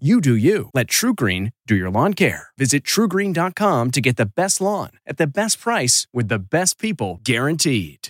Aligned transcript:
You 0.00 0.20
do 0.20 0.34
you. 0.34 0.70
Let 0.74 0.88
TruGreen 0.88 1.52
do 1.68 1.76
your 1.76 1.88
lawn 1.88 2.14
care. 2.14 2.48
Visit 2.58 2.82
trugreen.com 2.82 3.92
to 3.92 4.00
get 4.00 4.16
the 4.16 4.26
best 4.26 4.60
lawn 4.60 4.90
at 5.06 5.18
the 5.18 5.26
best 5.28 5.60
price 5.60 6.08
with 6.12 6.26
the 6.26 6.40
best 6.40 6.80
people 6.80 7.20
guaranteed. 7.22 8.08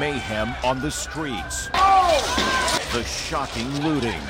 Mayhem 0.00 0.54
on 0.64 0.80
the 0.80 0.90
streets. 0.90 1.68
Oh! 1.74 2.88
The 2.94 3.04
shocking 3.04 3.68
looting. 3.82 4.22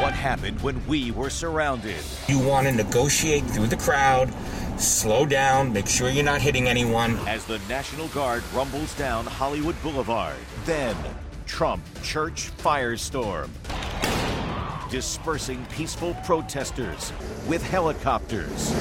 What 0.00 0.14
happened 0.14 0.60
when 0.62 0.84
we 0.86 1.10
were 1.12 1.30
surrounded? 1.30 1.96
You 2.26 2.38
want 2.40 2.66
to 2.66 2.72
negotiate 2.72 3.44
through 3.44 3.68
the 3.68 3.76
crowd, 3.76 4.32
slow 4.78 5.26
down, 5.26 5.72
make 5.72 5.86
sure 5.86 6.08
you're 6.08 6.24
not 6.24 6.40
hitting 6.40 6.66
anyone. 6.66 7.16
As 7.28 7.44
the 7.44 7.60
National 7.68 8.08
Guard 8.08 8.42
rumbles 8.52 8.94
down 8.96 9.26
Hollywood 9.26 9.80
Boulevard. 9.82 10.36
Then, 10.64 10.96
Trump 11.46 11.84
church 12.02 12.50
firestorm. 12.58 13.50
Dispersing 14.90 15.64
peaceful 15.66 16.14
protesters 16.24 17.12
with 17.46 17.62
helicopters. 17.62 18.72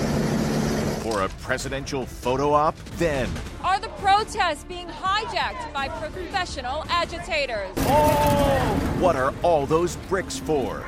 For 1.12 1.24
a 1.24 1.30
presidential 1.42 2.06
photo 2.06 2.54
op? 2.54 2.74
Then, 2.96 3.30
Are 3.66 3.82
the 3.82 3.90
protests 4.00 4.64
being 4.64 4.88
hijacked 4.88 5.74
by 5.74 5.90
professional 5.90 6.86
agitators? 6.88 7.70
Oh! 7.80 8.98
what 8.98 9.18
are 9.18 9.34
all 9.44 9.66
those 9.66 9.98
bricks 10.08 10.40
for? 10.40 10.86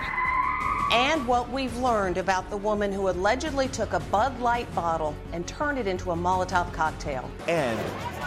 And 0.94 1.28
what 1.28 1.50
we've 1.50 1.76
learned 1.80 2.18
about 2.18 2.50
the 2.50 2.56
woman 2.56 2.94
who 2.94 3.10
allegedly 3.10 3.68
took 3.68 3.92
a 3.92 4.00
Bud 4.00 4.40
Light 4.40 4.74
bottle 4.74 5.14
and 5.34 5.46
turned 5.46 5.78
it 5.78 5.88
into 5.88 6.12
a 6.12 6.16
Molotov 6.16 6.72
cocktail. 6.72 7.30
And 7.50 7.78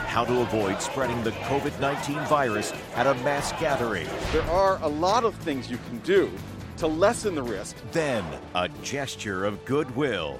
how 0.06 0.26
to 0.26 0.40
avoid 0.42 0.82
spreading 0.82 1.22
the 1.24 1.30
COVID 1.30 1.80
19 1.80 2.18
virus 2.26 2.74
at 2.94 3.06
a 3.06 3.14
mass 3.24 3.52
gathering. 3.52 4.06
There 4.32 4.42
are 4.50 4.78
a 4.82 4.88
lot 4.88 5.24
of 5.24 5.34
things 5.36 5.70
you 5.70 5.78
can 5.88 5.98
do 6.00 6.30
to 6.78 6.86
lessen 6.86 7.34
the 7.34 7.42
risk. 7.42 7.76
Then, 7.92 8.24
a 8.54 8.68
gesture 8.82 9.44
of 9.44 9.64
goodwill. 9.64 10.36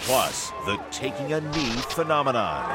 Plus, 0.00 0.50
the 0.66 0.80
taking 0.90 1.32
a 1.32 1.40
knee 1.40 1.76
phenomenon. 1.90 2.68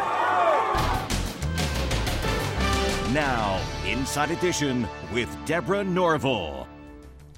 Now, 3.14 3.62
Inside 3.86 4.32
Edition 4.32 4.88
with 5.14 5.30
Deborah 5.46 5.84
Norville. 5.84 6.68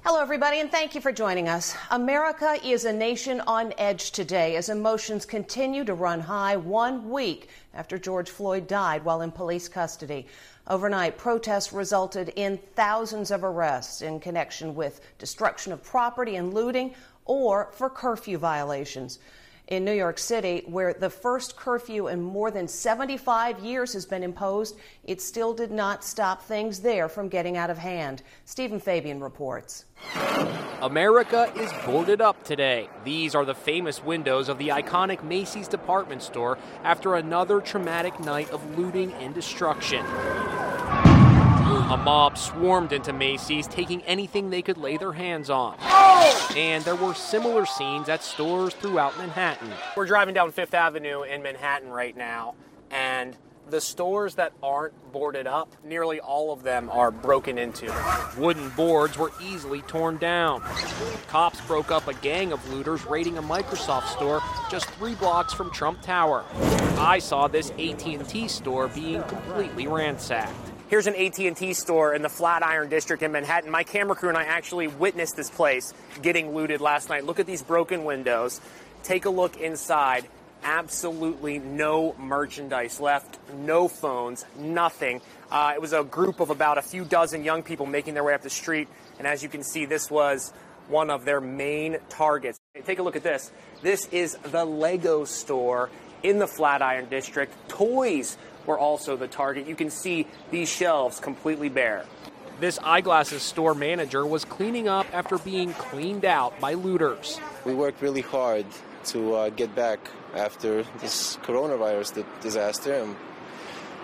Hello, 0.08 0.20
everybody, 0.20 0.60
and 0.60 0.70
thank 0.70 0.94
you 0.94 1.00
for 1.00 1.10
joining 1.10 1.48
us. 1.48 1.74
America 1.90 2.56
is 2.64 2.84
a 2.84 2.92
nation 2.92 3.40
on 3.40 3.74
edge 3.76 4.12
today 4.12 4.54
as 4.54 4.68
emotions 4.68 5.26
continue 5.26 5.84
to 5.84 5.94
run 5.94 6.20
high 6.20 6.56
one 6.56 7.10
week 7.10 7.48
after 7.74 7.98
George 7.98 8.30
Floyd 8.30 8.68
died 8.68 9.04
while 9.04 9.22
in 9.22 9.32
police 9.32 9.68
custody. 9.68 10.28
Overnight, 10.68 11.18
protests 11.18 11.72
resulted 11.72 12.28
in 12.36 12.56
thousands 12.76 13.32
of 13.32 13.42
arrests 13.42 14.00
in 14.00 14.20
connection 14.20 14.76
with 14.76 15.00
destruction 15.18 15.72
of 15.72 15.82
property 15.82 16.36
and 16.36 16.54
looting 16.54 16.94
or 17.24 17.72
for 17.72 17.90
curfew 17.90 18.38
violations. 18.38 19.18
In 19.68 19.84
New 19.84 19.92
York 19.92 20.18
City, 20.18 20.62
where 20.66 20.94
the 20.94 21.10
first 21.10 21.56
curfew 21.56 22.06
in 22.06 22.22
more 22.22 22.52
than 22.52 22.68
75 22.68 23.58
years 23.58 23.92
has 23.94 24.06
been 24.06 24.22
imposed, 24.22 24.76
it 25.02 25.20
still 25.20 25.52
did 25.52 25.72
not 25.72 26.04
stop 26.04 26.40
things 26.42 26.78
there 26.78 27.08
from 27.08 27.28
getting 27.28 27.56
out 27.56 27.68
of 27.68 27.76
hand. 27.76 28.22
Stephen 28.44 28.78
Fabian 28.78 29.20
reports. 29.20 29.84
America 30.82 31.52
is 31.56 31.72
boarded 31.84 32.20
up 32.20 32.44
today. 32.44 32.88
These 33.02 33.34
are 33.34 33.44
the 33.44 33.56
famous 33.56 34.04
windows 34.04 34.48
of 34.48 34.58
the 34.58 34.68
iconic 34.68 35.24
Macy's 35.24 35.66
department 35.66 36.22
store 36.22 36.58
after 36.84 37.16
another 37.16 37.60
traumatic 37.60 38.20
night 38.20 38.48
of 38.50 38.78
looting 38.78 39.12
and 39.14 39.34
destruction. 39.34 40.04
A 41.88 41.96
mob 41.96 42.36
swarmed 42.36 42.92
into 42.92 43.12
Macy's, 43.12 43.68
taking 43.68 44.02
anything 44.02 44.50
they 44.50 44.60
could 44.60 44.76
lay 44.76 44.96
their 44.96 45.12
hands 45.12 45.50
on. 45.50 45.76
And 46.56 46.84
there 46.84 46.96
were 46.96 47.14
similar 47.14 47.64
scenes 47.64 48.08
at 48.08 48.24
stores 48.24 48.74
throughout 48.74 49.16
Manhattan. 49.18 49.70
We're 49.96 50.06
driving 50.06 50.34
down 50.34 50.50
Fifth 50.50 50.74
Avenue 50.74 51.22
in 51.22 51.44
Manhattan 51.44 51.90
right 51.90 52.16
now, 52.16 52.56
and 52.90 53.36
the 53.70 53.80
stores 53.80 54.34
that 54.34 54.52
aren't 54.64 54.94
boarded 55.12 55.46
up, 55.46 55.76
nearly 55.84 56.18
all 56.18 56.52
of 56.52 56.64
them 56.64 56.90
are 56.90 57.12
broken 57.12 57.56
into. 57.56 57.92
Wooden 58.36 58.70
boards 58.70 59.16
were 59.16 59.30
easily 59.40 59.82
torn 59.82 60.16
down. 60.16 60.62
Cops 61.28 61.60
broke 61.62 61.92
up 61.92 62.08
a 62.08 62.14
gang 62.14 62.52
of 62.52 62.68
looters 62.72 63.04
raiding 63.06 63.38
a 63.38 63.42
Microsoft 63.42 64.08
store 64.08 64.42
just 64.70 64.86
3 64.90 65.14
blocks 65.14 65.52
from 65.52 65.70
Trump 65.70 66.02
Tower. 66.02 66.44
I 66.98 67.20
saw 67.20 67.46
this 67.46 67.70
AT&T 67.72 68.48
store 68.48 68.88
being 68.88 69.22
completely 69.24 69.86
ransacked. 69.86 70.72
Here's 70.88 71.08
an 71.08 71.16
AT&T 71.16 71.74
store 71.74 72.14
in 72.14 72.22
the 72.22 72.28
Flatiron 72.28 72.88
District 72.88 73.20
in 73.20 73.32
Manhattan. 73.32 73.72
My 73.72 73.82
camera 73.82 74.14
crew 74.14 74.28
and 74.28 74.38
I 74.38 74.44
actually 74.44 74.86
witnessed 74.86 75.34
this 75.34 75.50
place 75.50 75.92
getting 76.22 76.54
looted 76.54 76.80
last 76.80 77.08
night. 77.08 77.24
Look 77.24 77.40
at 77.40 77.46
these 77.46 77.60
broken 77.60 78.04
windows. 78.04 78.60
Take 79.02 79.24
a 79.24 79.30
look 79.30 79.56
inside. 79.56 80.28
Absolutely 80.62 81.58
no 81.58 82.14
merchandise 82.20 83.00
left, 83.00 83.40
no 83.52 83.88
phones, 83.88 84.44
nothing. 84.56 85.22
Uh, 85.50 85.72
it 85.74 85.80
was 85.80 85.92
a 85.92 86.04
group 86.04 86.38
of 86.38 86.50
about 86.50 86.78
a 86.78 86.82
few 86.82 87.04
dozen 87.04 87.42
young 87.42 87.64
people 87.64 87.86
making 87.86 88.14
their 88.14 88.22
way 88.22 88.34
up 88.34 88.42
the 88.42 88.50
street, 88.50 88.86
and 89.18 89.26
as 89.26 89.42
you 89.42 89.48
can 89.48 89.64
see, 89.64 89.86
this 89.86 90.08
was 90.08 90.52
one 90.86 91.10
of 91.10 91.24
their 91.24 91.40
main 91.40 91.98
targets. 92.08 92.60
Take 92.84 93.00
a 93.00 93.02
look 93.02 93.16
at 93.16 93.24
this. 93.24 93.50
This 93.82 94.06
is 94.12 94.36
the 94.36 94.64
Lego 94.64 95.24
store 95.24 95.90
in 96.22 96.38
the 96.38 96.46
Flatiron 96.46 97.08
District. 97.08 97.52
Toys 97.68 98.38
were 98.66 98.78
also 98.78 99.16
the 99.16 99.28
target. 99.28 99.66
You 99.66 99.76
can 99.76 99.90
see 99.90 100.26
these 100.50 100.68
shelves 100.68 101.20
completely 101.20 101.68
bare. 101.68 102.04
This 102.58 102.78
eyeglasses 102.82 103.42
store 103.42 103.74
manager 103.74 104.26
was 104.26 104.44
cleaning 104.44 104.88
up 104.88 105.06
after 105.12 105.36
being 105.38 105.74
cleaned 105.74 106.24
out 106.24 106.58
by 106.58 106.72
looters. 106.72 107.38
We 107.64 107.74
worked 107.74 108.00
really 108.00 108.22
hard 108.22 108.64
to 109.06 109.34
uh, 109.34 109.50
get 109.50 109.74
back 109.74 109.98
after 110.34 110.84
this 111.00 111.36
coronavirus 111.38 112.24
disaster. 112.40 112.94
And 112.94 113.16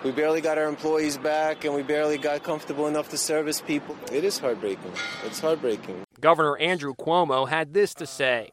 we 0.03 0.11
barely 0.11 0.41
got 0.41 0.57
our 0.57 0.67
employees 0.67 1.17
back, 1.17 1.63
and 1.65 1.73
we 1.73 1.81
barely 1.81 2.17
got 2.17 2.43
comfortable 2.43 2.87
enough 2.87 3.09
to 3.09 3.17
service 3.17 3.61
people. 3.61 3.95
It 4.11 4.23
is 4.23 4.37
heartbreaking. 4.37 4.91
It's 5.25 5.39
heartbreaking. 5.39 6.03
Governor 6.19 6.57
Andrew 6.57 6.93
Cuomo 6.93 7.47
had 7.47 7.73
this 7.73 7.93
to 7.95 8.05
say. 8.05 8.51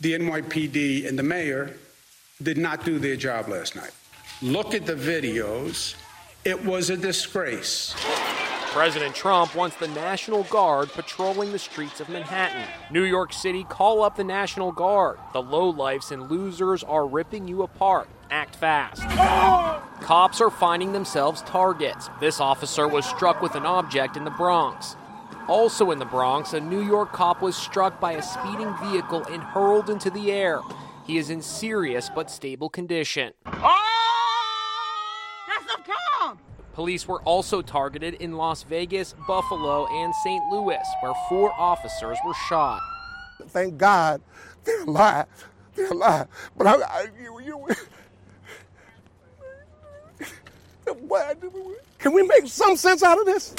The 0.00 0.12
NYPD 0.12 1.08
and 1.08 1.18
the 1.18 1.22
mayor 1.22 1.74
did 2.42 2.58
not 2.58 2.84
do 2.84 2.98
their 2.98 3.16
job 3.16 3.48
last 3.48 3.74
night. 3.76 3.92
Look 4.42 4.74
at 4.74 4.84
the 4.84 4.94
videos. 4.94 5.94
It 6.44 6.64
was 6.64 6.90
a 6.90 6.96
disgrace. 6.96 7.94
President 8.72 9.14
Trump 9.14 9.54
wants 9.54 9.76
the 9.76 9.86
National 9.86 10.42
Guard 10.44 10.90
patrolling 10.90 11.52
the 11.52 11.58
streets 11.58 12.00
of 12.00 12.08
Manhattan. 12.08 12.66
New 12.90 13.04
York 13.04 13.32
City, 13.32 13.62
call 13.62 14.02
up 14.02 14.16
the 14.16 14.24
National 14.24 14.72
Guard. 14.72 15.18
The 15.32 15.40
lowlifes 15.40 16.10
and 16.10 16.28
losers 16.28 16.82
are 16.82 17.06
ripping 17.06 17.46
you 17.46 17.62
apart. 17.62 18.08
Act 18.30 18.56
fast. 18.56 19.02
Cops 20.02 20.40
are 20.40 20.50
finding 20.50 20.92
themselves 20.92 21.42
targets. 21.42 22.10
This 22.18 22.40
officer 22.40 22.88
was 22.88 23.06
struck 23.06 23.40
with 23.40 23.54
an 23.54 23.64
object 23.64 24.16
in 24.16 24.24
the 24.24 24.30
Bronx. 24.32 24.96
Also 25.46 25.92
in 25.92 26.00
the 26.00 26.04
Bronx, 26.04 26.52
a 26.52 26.60
New 26.60 26.82
York 26.84 27.12
cop 27.12 27.40
was 27.40 27.54
struck 27.54 28.00
by 28.00 28.12
a 28.12 28.22
speeding 28.22 28.74
vehicle 28.82 29.24
and 29.30 29.42
hurled 29.42 29.88
into 29.88 30.10
the 30.10 30.32
air. 30.32 30.60
He 31.06 31.18
is 31.18 31.30
in 31.30 31.40
serious 31.40 32.10
but 32.12 32.30
stable 32.30 32.68
condition. 32.68 33.34
Police 36.74 37.06
were 37.06 37.22
also 37.22 37.62
targeted 37.62 38.14
in 38.14 38.36
Las 38.36 38.64
Vegas, 38.64 39.14
Buffalo, 39.28 39.86
and 39.86 40.12
St. 40.24 40.44
Louis, 40.50 40.84
where 41.00 41.14
four 41.28 41.52
officers 41.52 42.18
were 42.26 42.34
shot. 42.48 42.82
Thank 43.48 43.78
God 43.78 44.20
they're 44.64 44.82
alive. 44.82 45.26
They're 45.74 45.90
alive. 45.90 46.26
But 46.56 46.66
I, 46.66 46.74
I 46.74 47.06
you, 47.20 47.40
you, 47.40 47.66
Can 51.98 52.12
we 52.12 52.22
make 52.22 52.46
some 52.46 52.76
sense 52.76 53.02
out 53.02 53.18
of 53.18 53.26
this? 53.26 53.54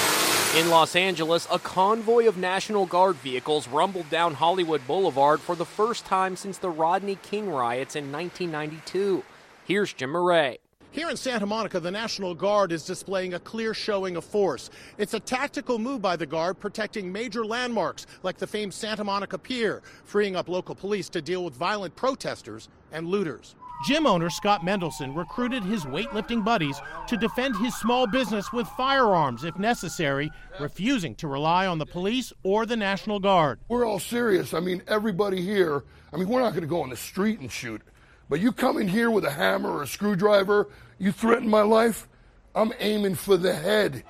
In 0.56 0.70
Los 0.70 0.94
Angeles, 0.94 1.48
a 1.50 1.58
convoy 1.58 2.28
of 2.28 2.36
National 2.36 2.86
Guard 2.86 3.16
vehicles 3.16 3.66
rumbled 3.66 4.08
down 4.10 4.34
Hollywood 4.34 4.86
Boulevard 4.86 5.40
for 5.40 5.56
the 5.56 5.64
first 5.64 6.04
time 6.04 6.36
since 6.36 6.58
the 6.58 6.70
Rodney 6.70 7.16
King 7.16 7.50
riots 7.50 7.96
in 7.96 8.12
1992. 8.12 9.24
Here's 9.64 9.92
Jim 9.92 10.12
Moret. 10.12 10.60
Here 10.96 11.10
in 11.10 11.16
Santa 11.18 11.44
Monica, 11.44 11.78
the 11.78 11.90
National 11.90 12.34
Guard 12.34 12.72
is 12.72 12.82
displaying 12.82 13.34
a 13.34 13.38
clear 13.38 13.74
showing 13.74 14.16
of 14.16 14.24
force. 14.24 14.70
It's 14.96 15.12
a 15.12 15.20
tactical 15.20 15.78
move 15.78 16.00
by 16.00 16.16
the 16.16 16.24
Guard 16.24 16.58
protecting 16.58 17.12
major 17.12 17.44
landmarks 17.44 18.06
like 18.22 18.38
the 18.38 18.46
famed 18.46 18.72
Santa 18.72 19.04
Monica 19.04 19.36
Pier, 19.36 19.82
freeing 20.04 20.36
up 20.36 20.48
local 20.48 20.74
police 20.74 21.10
to 21.10 21.20
deal 21.20 21.44
with 21.44 21.52
violent 21.52 21.94
protesters 21.96 22.70
and 22.92 23.08
looters. 23.08 23.56
Gym 23.86 24.06
owner 24.06 24.30
Scott 24.30 24.62
Mendelson 24.62 25.14
recruited 25.14 25.62
his 25.62 25.84
weightlifting 25.84 26.42
buddies 26.42 26.80
to 27.08 27.18
defend 27.18 27.56
his 27.56 27.76
small 27.76 28.06
business 28.06 28.50
with 28.50 28.66
firearms 28.68 29.44
if 29.44 29.58
necessary, 29.58 30.30
refusing 30.60 31.14
to 31.16 31.28
rely 31.28 31.66
on 31.66 31.76
the 31.76 31.84
police 31.84 32.32
or 32.42 32.64
the 32.64 32.74
National 32.74 33.20
Guard. 33.20 33.60
We're 33.68 33.84
all 33.84 34.00
serious. 34.00 34.54
I 34.54 34.60
mean, 34.60 34.82
everybody 34.88 35.42
here, 35.42 35.84
I 36.14 36.16
mean, 36.16 36.26
we're 36.26 36.40
not 36.40 36.52
going 36.52 36.62
to 36.62 36.66
go 36.66 36.80
on 36.80 36.88
the 36.88 36.96
street 36.96 37.40
and 37.40 37.52
shoot. 37.52 37.82
But 38.28 38.40
you 38.40 38.50
come 38.50 38.78
in 38.78 38.88
here 38.88 39.10
with 39.10 39.24
a 39.24 39.30
hammer 39.30 39.70
or 39.70 39.82
a 39.82 39.86
screwdriver, 39.86 40.68
you 40.98 41.12
threaten 41.12 41.48
my 41.48 41.62
life, 41.62 42.08
I'm 42.54 42.72
aiming 42.78 43.16
for 43.16 43.36
the 43.36 43.54
head. 43.54 44.02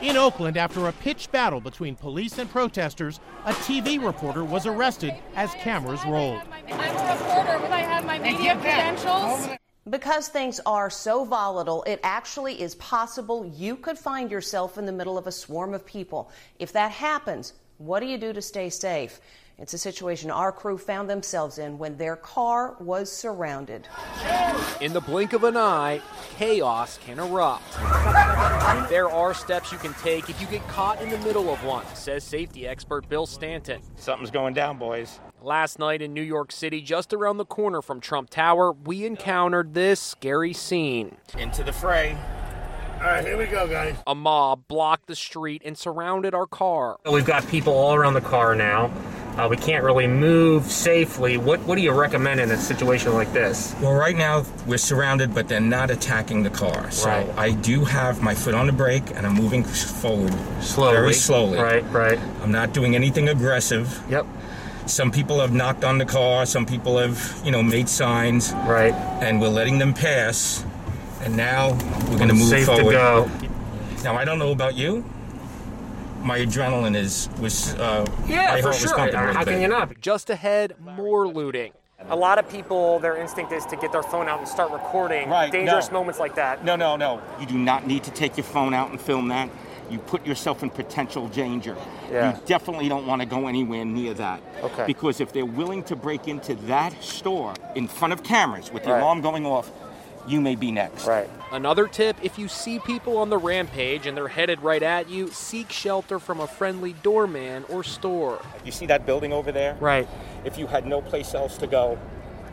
In 0.00 0.16
Oakland, 0.16 0.56
after 0.56 0.88
a 0.88 0.92
pitched 0.92 1.30
battle 1.30 1.60
between 1.60 1.94
police 1.94 2.38
and 2.38 2.50
protesters, 2.50 3.20
a 3.44 3.52
TV 3.52 4.04
reporter 4.04 4.42
was 4.42 4.66
arrested 4.66 5.14
as 5.36 5.52
cameras 5.54 6.04
rolled. 6.04 6.40
I'm 6.68 6.72
a 6.72 7.12
reporter, 7.12 7.58
but 7.60 7.70
I 7.70 7.80
have 7.80 8.04
my 8.04 8.18
media 8.18 8.56
credentials. 8.56 9.48
Because 9.90 10.28
things 10.28 10.60
are 10.66 10.90
so 10.90 11.24
volatile, 11.24 11.84
it 11.84 12.00
actually 12.02 12.60
is 12.60 12.74
possible 12.76 13.52
you 13.56 13.76
could 13.76 13.98
find 13.98 14.30
yourself 14.30 14.78
in 14.78 14.86
the 14.86 14.92
middle 14.92 15.18
of 15.18 15.26
a 15.26 15.32
swarm 15.32 15.74
of 15.74 15.86
people. 15.86 16.30
If 16.58 16.72
that 16.72 16.90
happens, 16.90 17.52
what 17.78 18.00
do 18.00 18.06
you 18.06 18.18
do 18.18 18.32
to 18.32 18.42
stay 18.42 18.70
safe? 18.70 19.20
It's 19.58 19.74
a 19.74 19.78
situation 19.78 20.30
our 20.30 20.50
crew 20.50 20.78
found 20.78 21.08
themselves 21.08 21.58
in 21.58 21.78
when 21.78 21.96
their 21.96 22.16
car 22.16 22.74
was 22.80 23.12
surrounded. 23.12 23.86
In 24.80 24.92
the 24.92 25.00
blink 25.00 25.34
of 25.34 25.44
an 25.44 25.56
eye, 25.56 26.00
chaos 26.36 26.98
can 26.98 27.18
erupt. 27.18 27.72
There 28.88 29.08
are 29.08 29.34
steps 29.34 29.70
you 29.70 29.78
can 29.78 29.94
take 29.94 30.28
if 30.30 30.40
you 30.40 30.46
get 30.46 30.66
caught 30.68 31.00
in 31.02 31.10
the 31.10 31.18
middle 31.18 31.52
of 31.52 31.62
one, 31.64 31.86
says 31.94 32.24
safety 32.24 32.66
expert 32.66 33.08
Bill 33.08 33.26
Stanton. 33.26 33.80
Something's 33.96 34.30
going 34.30 34.54
down, 34.54 34.78
boys. 34.78 35.20
Last 35.40 35.78
night 35.78 36.02
in 36.02 36.14
New 36.14 36.22
York 36.22 36.50
City, 36.50 36.80
just 36.80 37.12
around 37.12 37.36
the 37.36 37.44
corner 37.44 37.82
from 37.82 38.00
Trump 38.00 38.30
Tower, 38.30 38.72
we 38.72 39.04
encountered 39.04 39.74
this 39.74 40.00
scary 40.00 40.52
scene. 40.52 41.16
Into 41.38 41.62
the 41.62 41.72
fray. 41.72 42.16
All 43.02 43.08
right, 43.08 43.24
here 43.24 43.36
we 43.36 43.46
go, 43.46 43.66
guys. 43.66 43.96
A 44.06 44.14
mob 44.14 44.68
blocked 44.68 45.08
the 45.08 45.16
street 45.16 45.62
and 45.64 45.76
surrounded 45.76 46.34
our 46.34 46.46
car. 46.46 47.00
We've 47.10 47.24
got 47.24 47.44
people 47.48 47.72
all 47.72 47.94
around 47.94 48.14
the 48.14 48.20
car 48.20 48.54
now. 48.54 48.92
Uh, 49.36 49.48
we 49.50 49.56
can't 49.56 49.82
really 49.82 50.06
move 50.06 50.66
safely. 50.66 51.36
What 51.36 51.58
What 51.62 51.74
do 51.74 51.82
you 51.82 51.90
recommend 51.90 52.38
in 52.38 52.52
a 52.52 52.56
situation 52.56 53.12
like 53.14 53.32
this? 53.32 53.74
Well, 53.80 53.92
right 53.92 54.14
now 54.14 54.44
we're 54.68 54.78
surrounded, 54.78 55.34
but 55.34 55.48
they're 55.48 55.58
not 55.60 55.90
attacking 55.90 56.44
the 56.44 56.50
car. 56.50 56.92
So 56.92 57.08
Right. 57.08 57.28
I 57.36 57.50
do 57.50 57.84
have 57.84 58.22
my 58.22 58.36
foot 58.36 58.54
on 58.54 58.68
the 58.68 58.72
brake, 58.72 59.10
and 59.16 59.26
I'm 59.26 59.34
moving 59.34 59.64
forward 59.64 60.32
Slowly. 60.60 60.94
very 60.94 61.12
slowly. 61.14 61.58
Right, 61.58 61.82
right. 61.90 62.20
I'm 62.40 62.52
not 62.52 62.72
doing 62.72 62.94
anything 62.94 63.28
aggressive. 63.28 64.00
Yep. 64.10 64.26
Some 64.86 65.10
people 65.10 65.40
have 65.40 65.52
knocked 65.52 65.82
on 65.82 65.98
the 65.98 66.04
car. 66.04 66.46
Some 66.46 66.66
people 66.66 66.98
have, 66.98 67.40
you 67.44 67.50
know, 67.50 67.64
made 67.64 67.88
signs. 67.88 68.52
Right. 68.52 68.94
And 69.22 69.40
we're 69.40 69.48
letting 69.48 69.78
them 69.78 69.92
pass. 69.92 70.64
And 71.22 71.36
now 71.36 71.72
we're 72.10 72.16
going 72.18 72.28
to 72.28 72.34
move 72.34 72.48
Safe 72.48 72.66
to 72.66 72.82
go. 72.82 73.30
Now 74.02 74.16
I 74.16 74.24
don't 74.24 74.38
know 74.38 74.50
about 74.50 74.74
you. 74.74 75.04
My 76.20 76.38
adrenaline 76.38 76.96
is 76.96 77.28
was. 77.40 77.74
Uh, 77.74 78.04
Yeah, 78.26 78.46
my 78.52 78.60
for 78.62 78.68
heart 78.68 78.76
sure. 78.76 78.96
pumping 78.96 79.14
How 79.16 79.44
can 79.44 79.60
you 79.60 79.68
not? 79.68 80.00
Just 80.00 80.30
ahead, 80.30 80.74
more 80.80 81.26
looting. 81.28 81.72
A 82.08 82.16
lot 82.16 82.38
of 82.38 82.48
people, 82.48 82.98
their 82.98 83.16
instinct 83.16 83.52
is 83.52 83.64
to 83.66 83.76
get 83.76 83.92
their 83.92 84.02
phone 84.02 84.28
out 84.28 84.40
and 84.40 84.48
start 84.48 84.72
recording 84.72 85.28
Right, 85.30 85.52
dangerous 85.52 85.88
no. 85.92 85.98
moments 86.00 86.18
like 86.18 86.34
that. 86.34 86.64
No, 86.64 86.74
no, 86.74 86.96
no. 86.96 87.22
You 87.38 87.46
do 87.46 87.56
not 87.56 87.86
need 87.86 88.02
to 88.04 88.10
take 88.10 88.36
your 88.36 88.42
phone 88.44 88.74
out 88.74 88.90
and 88.90 89.00
film 89.00 89.28
that. 89.28 89.48
You 89.88 89.98
put 89.98 90.26
yourself 90.26 90.64
in 90.64 90.70
potential 90.70 91.28
danger. 91.28 91.76
Yeah. 92.10 92.32
You 92.34 92.40
definitely 92.46 92.88
don't 92.88 93.06
want 93.06 93.20
to 93.22 93.26
go 93.26 93.46
anywhere 93.46 93.84
near 93.84 94.14
that. 94.14 94.40
Okay. 94.64 94.84
Because 94.86 95.20
if 95.20 95.32
they're 95.32 95.46
willing 95.46 95.84
to 95.84 95.94
break 95.94 96.26
into 96.26 96.56
that 96.66 97.00
store 97.02 97.54
in 97.76 97.86
front 97.86 98.12
of 98.12 98.24
cameras 98.24 98.72
with 98.72 98.82
the 98.82 98.90
Right. 98.90 99.00
alarm 99.00 99.20
going 99.20 99.46
off, 99.46 99.70
you 100.26 100.40
may 100.40 100.54
be 100.54 100.70
next. 100.70 101.06
Right. 101.06 101.28
Another 101.50 101.86
tip 101.86 102.16
if 102.22 102.38
you 102.38 102.48
see 102.48 102.78
people 102.78 103.18
on 103.18 103.30
the 103.30 103.38
rampage 103.38 104.06
and 104.06 104.16
they're 104.16 104.28
headed 104.28 104.60
right 104.62 104.82
at 104.82 105.08
you, 105.08 105.30
seek 105.30 105.70
shelter 105.70 106.18
from 106.18 106.40
a 106.40 106.46
friendly 106.46 106.94
doorman 107.02 107.64
or 107.68 107.84
store. 107.84 108.40
You 108.64 108.72
see 108.72 108.86
that 108.86 109.04
building 109.04 109.32
over 109.32 109.52
there? 109.52 109.76
Right. 109.80 110.08
If 110.44 110.58
you 110.58 110.66
had 110.66 110.86
no 110.86 111.02
place 111.02 111.34
else 111.34 111.58
to 111.58 111.66
go, 111.66 111.98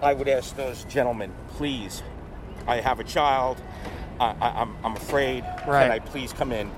I 0.01 0.13
would 0.13 0.27
ask 0.27 0.55
those 0.55 0.83
gentlemen, 0.85 1.33
please, 1.49 2.03
I 2.67 2.77
have 2.77 2.99
a 2.99 3.03
child. 3.03 3.61
I, 4.19 4.35
I, 4.41 4.61
I'm, 4.61 4.75
I'm 4.83 4.95
afraid. 4.95 5.43
Right. 5.67 5.83
Can 5.83 5.91
I 5.91 5.99
please 5.99 6.33
come 6.33 6.51
in? 6.51 6.71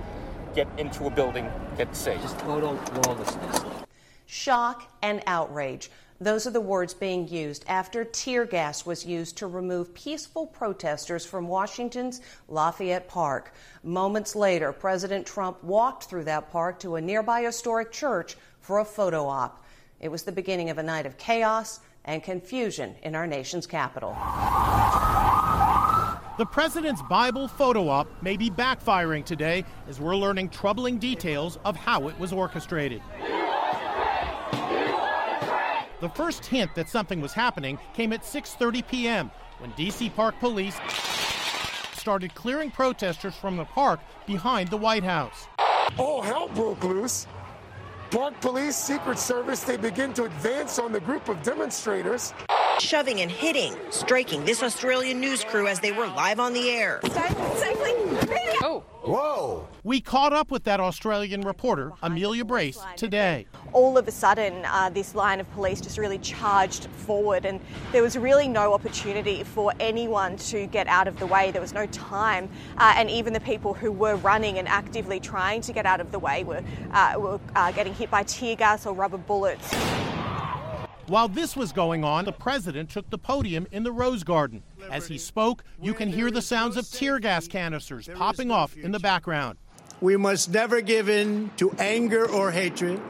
Get 0.55 0.67
into 0.77 1.05
a 1.05 1.09
building, 1.09 1.49
get 1.77 1.95
safe. 1.95 2.21
Just 2.21 2.38
total 2.39 2.79
lawlessness. 3.05 3.61
Shock 4.25 4.91
and 5.01 5.21
outrage. 5.27 5.89
Those 6.21 6.45
are 6.45 6.51
the 6.51 6.62
words 6.62 6.94
being 6.94 7.27
used 7.27 7.65
after 7.68 8.06
tear 8.06 8.45
gas 8.45 8.85
was 8.85 9.03
used 9.03 9.38
to 9.38 9.47
remove 9.47 9.91
peaceful 9.95 10.45
protesters 10.45 11.25
from 11.25 11.47
Washington's 11.47 12.21
Lafayette 12.47 13.07
Park. 13.07 13.56
Moments 13.81 14.35
later, 14.35 14.71
President 14.71 15.25
Trump 15.25 15.63
walked 15.63 16.03
through 16.03 16.25
that 16.25 16.51
park 16.51 16.79
to 16.81 16.97
a 16.97 17.01
nearby 17.01 17.41
historic 17.41 17.91
church 17.91 18.38
for 18.59 18.77
a 18.77 18.85
photo 18.85 19.25
op. 19.25 19.65
It 20.00 20.09
was 20.09 20.21
the 20.21 20.31
beginning 20.31 20.69
of 20.69 20.77
a 20.77 20.83
night 20.83 21.07
of 21.07 21.18
chaos 21.18 21.79
and 22.06 22.21
confusion 22.21 22.94
in 23.01 23.15
our 23.15 23.25
nation's 23.25 23.65
capital. 23.65 24.15
The 26.38 26.45
president's 26.45 27.01
Bible 27.09 27.47
photo 27.47 27.89
op 27.89 28.07
may 28.21 28.38
be 28.38 28.51
backfiring 28.51 29.25
today 29.25 29.65
as 29.88 30.00
we're 30.00 30.15
learning 30.15 30.50
troubling 30.50 31.00
details 31.00 31.57
of 31.65 31.75
how 31.75 32.09
it 32.09 32.19
was 32.19 32.31
orchestrated. 32.31 33.01
The 36.01 36.09
first 36.09 36.48
hint 36.48 36.74
that 36.74 36.89
something 36.89 37.21
was 37.21 37.31
happening 37.31 37.77
came 37.94 38.12
at 38.12 38.24
6:30 38.24 38.88
p.m. 38.88 39.31
when 39.59 39.71
DC 39.74 40.13
Park 40.15 40.33
Police 40.39 40.75
started 41.94 42.33
clearing 42.33 42.71
protesters 42.71 43.36
from 43.36 43.56
the 43.56 43.65
park 43.65 44.00
behind 44.25 44.69
the 44.69 44.77
White 44.77 45.03
House. 45.03 45.48
All 46.00 46.24
hell 46.24 46.48
broke 46.48 46.83
loose. 46.83 47.27
Park 48.09 48.33
Police, 48.42 48.75
Secret 48.75 49.19
Service, 49.19 49.62
they 49.62 49.77
begin 49.77 50.12
to 50.15 50.24
advance 50.24 50.80
on 50.80 50.92
the 50.92 51.00
group 51.00 51.30
of 51.30 51.44
demonstrators. 51.44 52.33
Shoving 52.80 53.21
and 53.21 53.30
hitting, 53.30 53.75
striking 53.92 54.43
this 54.43 54.63
Australian 54.63 55.22
news 55.22 55.43
crew 55.43 55.67
as 55.67 55.79
they 55.79 55.91
were 55.91 56.08
live 56.08 56.39
on 56.39 56.53
the 56.53 56.72
air. 56.72 57.00
Whoa. 59.12 59.68
We 59.84 60.00
caught 60.00 60.32
up 60.32 60.51
with 60.51 60.63
that 60.63 60.80
Australian 60.80 61.41
reporter, 61.41 61.91
Amelia 62.01 62.46
Brace, 62.46 62.80
today. 62.96 63.46
all 63.74 63.98
of 63.98 64.08
a 64.08 64.12
sudden, 64.12 64.63
uh, 64.63 64.89
this 64.89 65.15
line 65.15 65.41
of 65.41 65.51
police 65.51 65.82
just 65.82 65.98
really 65.98 66.18
charged 66.20 66.86
forward, 66.86 67.46
and 67.46 67.60
there 67.91 68.03
was 68.03 68.18
really 68.18 68.48
no 68.48 68.74
opportunity 68.74 69.44
for 69.44 69.74
anyone 69.82 70.38
to 70.38 70.65
get 70.68 70.88
out 70.88 71.10
of 71.10 71.20
the 71.20 71.25
way. 71.25 71.51
There 71.51 71.62
was 71.62 71.74
no 71.74 71.88
time, 71.88 72.48
uh, 72.77 72.94
and 72.96 73.10
even 73.10 73.34
the 73.34 73.41
people 73.41 73.74
who 73.74 73.91
were 73.91 74.15
running 74.15 74.60
and 74.60 74.68
actively 74.68 75.20
trying 75.20 75.60
to 75.62 75.74
get 75.74 75.86
out 75.86 76.00
of 76.00 76.13
the 76.13 76.20
way 76.20 76.46
were, 76.46 76.63
uh, 76.91 77.15
were 77.18 77.41
uh, 77.53 77.74
getting 77.74 77.94
hit 77.94 78.10
by 78.10 78.24
tear 78.24 78.56
gas 78.56 78.86
or 78.86 78.94
rubber 78.94 79.18
bullets. 79.18 79.75
While 81.12 81.27
this 81.27 81.58
was 81.58 81.74
going 81.74 82.06
on, 82.06 82.24
the 82.24 82.32
president 82.32 82.89
took 82.89 83.10
the 83.10 83.18
podium 83.18 83.68
in 83.70 83.84
the 83.84 83.91
Rose 83.91 84.24
Garden. 84.24 84.63
As 84.89 85.08
he 85.08 85.18
spoke, 85.18 85.62
you 85.82 85.94
can 85.94 86.08
hear 86.08 86.32
the 86.32 86.41
sounds 86.41 86.77
of 86.77 86.89
tear 86.89 87.20
gas 87.20 87.50
canisters 87.50 88.08
popping 88.15 88.50
off 88.50 88.77
in 88.77 88.94
the 88.94 89.00
background. 89.00 89.58
We 90.00 90.15
must 90.15 90.51
never 90.51 90.80
give 90.80 91.10
in 91.10 91.51
to 91.58 91.70
anger 91.80 92.30
or 92.30 92.50
hatred. 92.50 93.01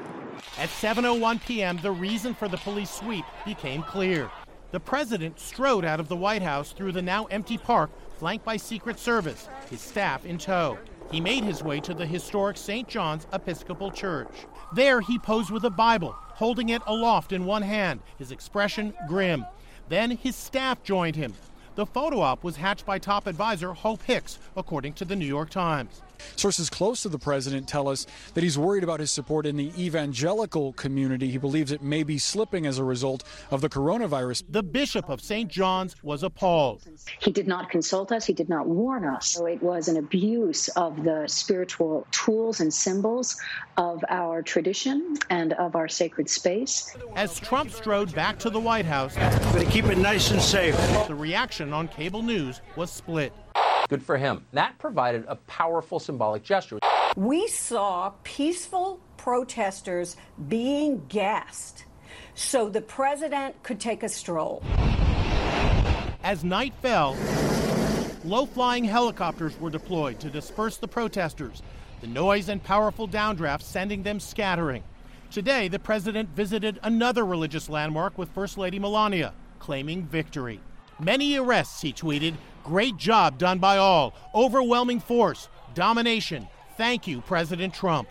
At 0.57 0.69
7:01 0.69 1.45
p.m., 1.45 1.77
the 1.83 1.91
reason 1.91 2.33
for 2.33 2.47
the 2.47 2.57
police 2.57 2.89
sweep 2.89 3.23
became 3.45 3.83
clear. 3.83 4.31
The 4.71 4.79
president 4.79 5.39
strode 5.39 5.85
out 5.85 5.99
of 5.99 6.07
the 6.07 6.15
White 6.15 6.41
House 6.41 6.71
through 6.71 6.93
the 6.93 7.03
now 7.03 7.25
empty 7.25 7.59
park, 7.59 7.91
flanked 8.17 8.45
by 8.45 8.57
Secret 8.57 8.97
Service, 8.97 9.47
his 9.69 9.79
staff 9.79 10.25
in 10.25 10.39
tow. 10.39 10.79
He 11.11 11.21
made 11.21 11.43
his 11.43 11.61
way 11.61 11.79
to 11.81 11.93
the 11.93 12.07
historic 12.07 12.57
St. 12.57 12.87
John's 12.87 13.27
Episcopal 13.31 13.91
Church. 13.91 14.47
There, 14.73 15.01
he 15.01 15.19
posed 15.19 15.51
with 15.51 15.65
a 15.65 15.69
Bible, 15.69 16.15
holding 16.41 16.69
it 16.69 16.81
aloft 16.87 17.31
in 17.31 17.45
one 17.45 17.61
hand, 17.61 17.99
his 18.17 18.31
expression 18.31 18.91
grim. 19.07 19.45
Then 19.89 20.09
his 20.09 20.35
staff 20.35 20.81
joined 20.81 21.15
him. 21.15 21.35
The 21.75 21.85
photo 21.85 22.19
op 22.21 22.43
was 22.43 22.55
hatched 22.55 22.83
by 22.83 22.97
top 22.97 23.27
advisor 23.27 23.73
Hope 23.73 24.01
Hicks, 24.01 24.39
according 24.57 24.93
to 24.93 25.05
the 25.05 25.15
New 25.15 25.27
York 25.27 25.51
Times. 25.51 26.01
Sources 26.35 26.69
close 26.69 27.01
to 27.03 27.09
the 27.09 27.19
president 27.19 27.67
tell 27.67 27.87
us 27.87 28.05
that 28.33 28.43
he's 28.43 28.57
worried 28.57 28.83
about 28.83 28.99
his 28.99 29.11
support 29.11 29.45
in 29.45 29.57
the 29.57 29.71
evangelical 29.77 30.73
community. 30.73 31.29
He 31.29 31.37
believes 31.37 31.71
it 31.71 31.81
may 31.81 32.03
be 32.03 32.17
slipping 32.17 32.65
as 32.65 32.77
a 32.77 32.83
result 32.83 33.23
of 33.49 33.61
the 33.61 33.69
coronavirus. 33.69 34.43
The 34.49 34.63
Bishop 34.63 35.09
of 35.09 35.21
St. 35.21 35.49
John's 35.49 35.95
was 36.03 36.23
appalled. 36.23 36.83
He 37.19 37.31
did 37.31 37.47
not 37.47 37.69
consult 37.69 38.11
us, 38.11 38.25
he 38.25 38.33
did 38.33 38.49
not 38.49 38.67
warn 38.67 39.05
us. 39.05 39.29
So 39.29 39.45
it 39.45 39.61
was 39.61 39.87
an 39.87 39.97
abuse 39.97 40.67
of 40.69 41.03
the 41.03 41.25
spiritual 41.27 42.07
tools 42.11 42.59
and 42.59 42.73
symbols 42.73 43.39
of 43.77 44.03
our 44.09 44.41
tradition 44.41 45.17
and 45.29 45.53
of 45.53 45.75
our 45.75 45.87
sacred 45.87 46.29
space. 46.29 46.95
As 47.15 47.39
Trump 47.39 47.71
strode 47.71 48.13
back 48.13 48.39
to 48.39 48.49
the 48.49 48.59
White 48.59 48.85
House, 48.85 49.15
to 49.15 49.65
keep 49.69 49.85
it 49.85 49.97
nice 49.97 50.31
and 50.31 50.41
safe. 50.41 50.75
The 51.07 51.15
reaction 51.15 51.73
on 51.73 51.87
cable 51.87 52.21
news 52.21 52.61
was 52.75 52.91
split. 52.91 53.33
Good 53.91 54.01
for 54.01 54.15
him. 54.15 54.45
That 54.53 54.79
provided 54.79 55.25
a 55.27 55.35
powerful 55.35 55.99
symbolic 55.99 56.43
gesture. 56.43 56.79
We 57.17 57.49
saw 57.49 58.13
peaceful 58.23 59.01
protesters 59.17 60.15
being 60.47 61.03
gassed 61.09 61.83
so 62.33 62.69
the 62.69 62.79
president 62.79 63.61
could 63.63 63.81
take 63.81 64.03
a 64.03 64.07
stroll. 64.07 64.63
As 66.23 66.45
night 66.45 66.73
fell, 66.81 67.17
low 68.23 68.45
flying 68.45 68.85
helicopters 68.85 69.59
were 69.59 69.69
deployed 69.69 70.21
to 70.21 70.29
disperse 70.29 70.77
the 70.77 70.87
protesters, 70.87 71.61
the 71.99 72.07
noise 72.07 72.47
and 72.47 72.63
powerful 72.63 73.09
downdraft 73.09 73.61
sending 73.61 74.03
them 74.03 74.21
scattering. 74.21 74.85
Today, 75.31 75.67
the 75.67 75.79
president 75.79 76.29
visited 76.29 76.79
another 76.83 77.25
religious 77.25 77.67
landmark 77.67 78.17
with 78.17 78.29
First 78.29 78.57
Lady 78.57 78.79
Melania, 78.79 79.33
claiming 79.59 80.05
victory. 80.05 80.61
Many 80.97 81.35
arrests, 81.35 81.81
he 81.81 81.91
tweeted. 81.91 82.35
Great 82.63 82.97
job 82.97 83.37
done 83.37 83.59
by 83.59 83.77
all. 83.77 84.13
Overwhelming 84.35 84.99
force, 84.99 85.49
domination. 85.73 86.47
Thank 86.77 87.07
you, 87.07 87.21
President 87.21 87.73
Trump. 87.73 88.07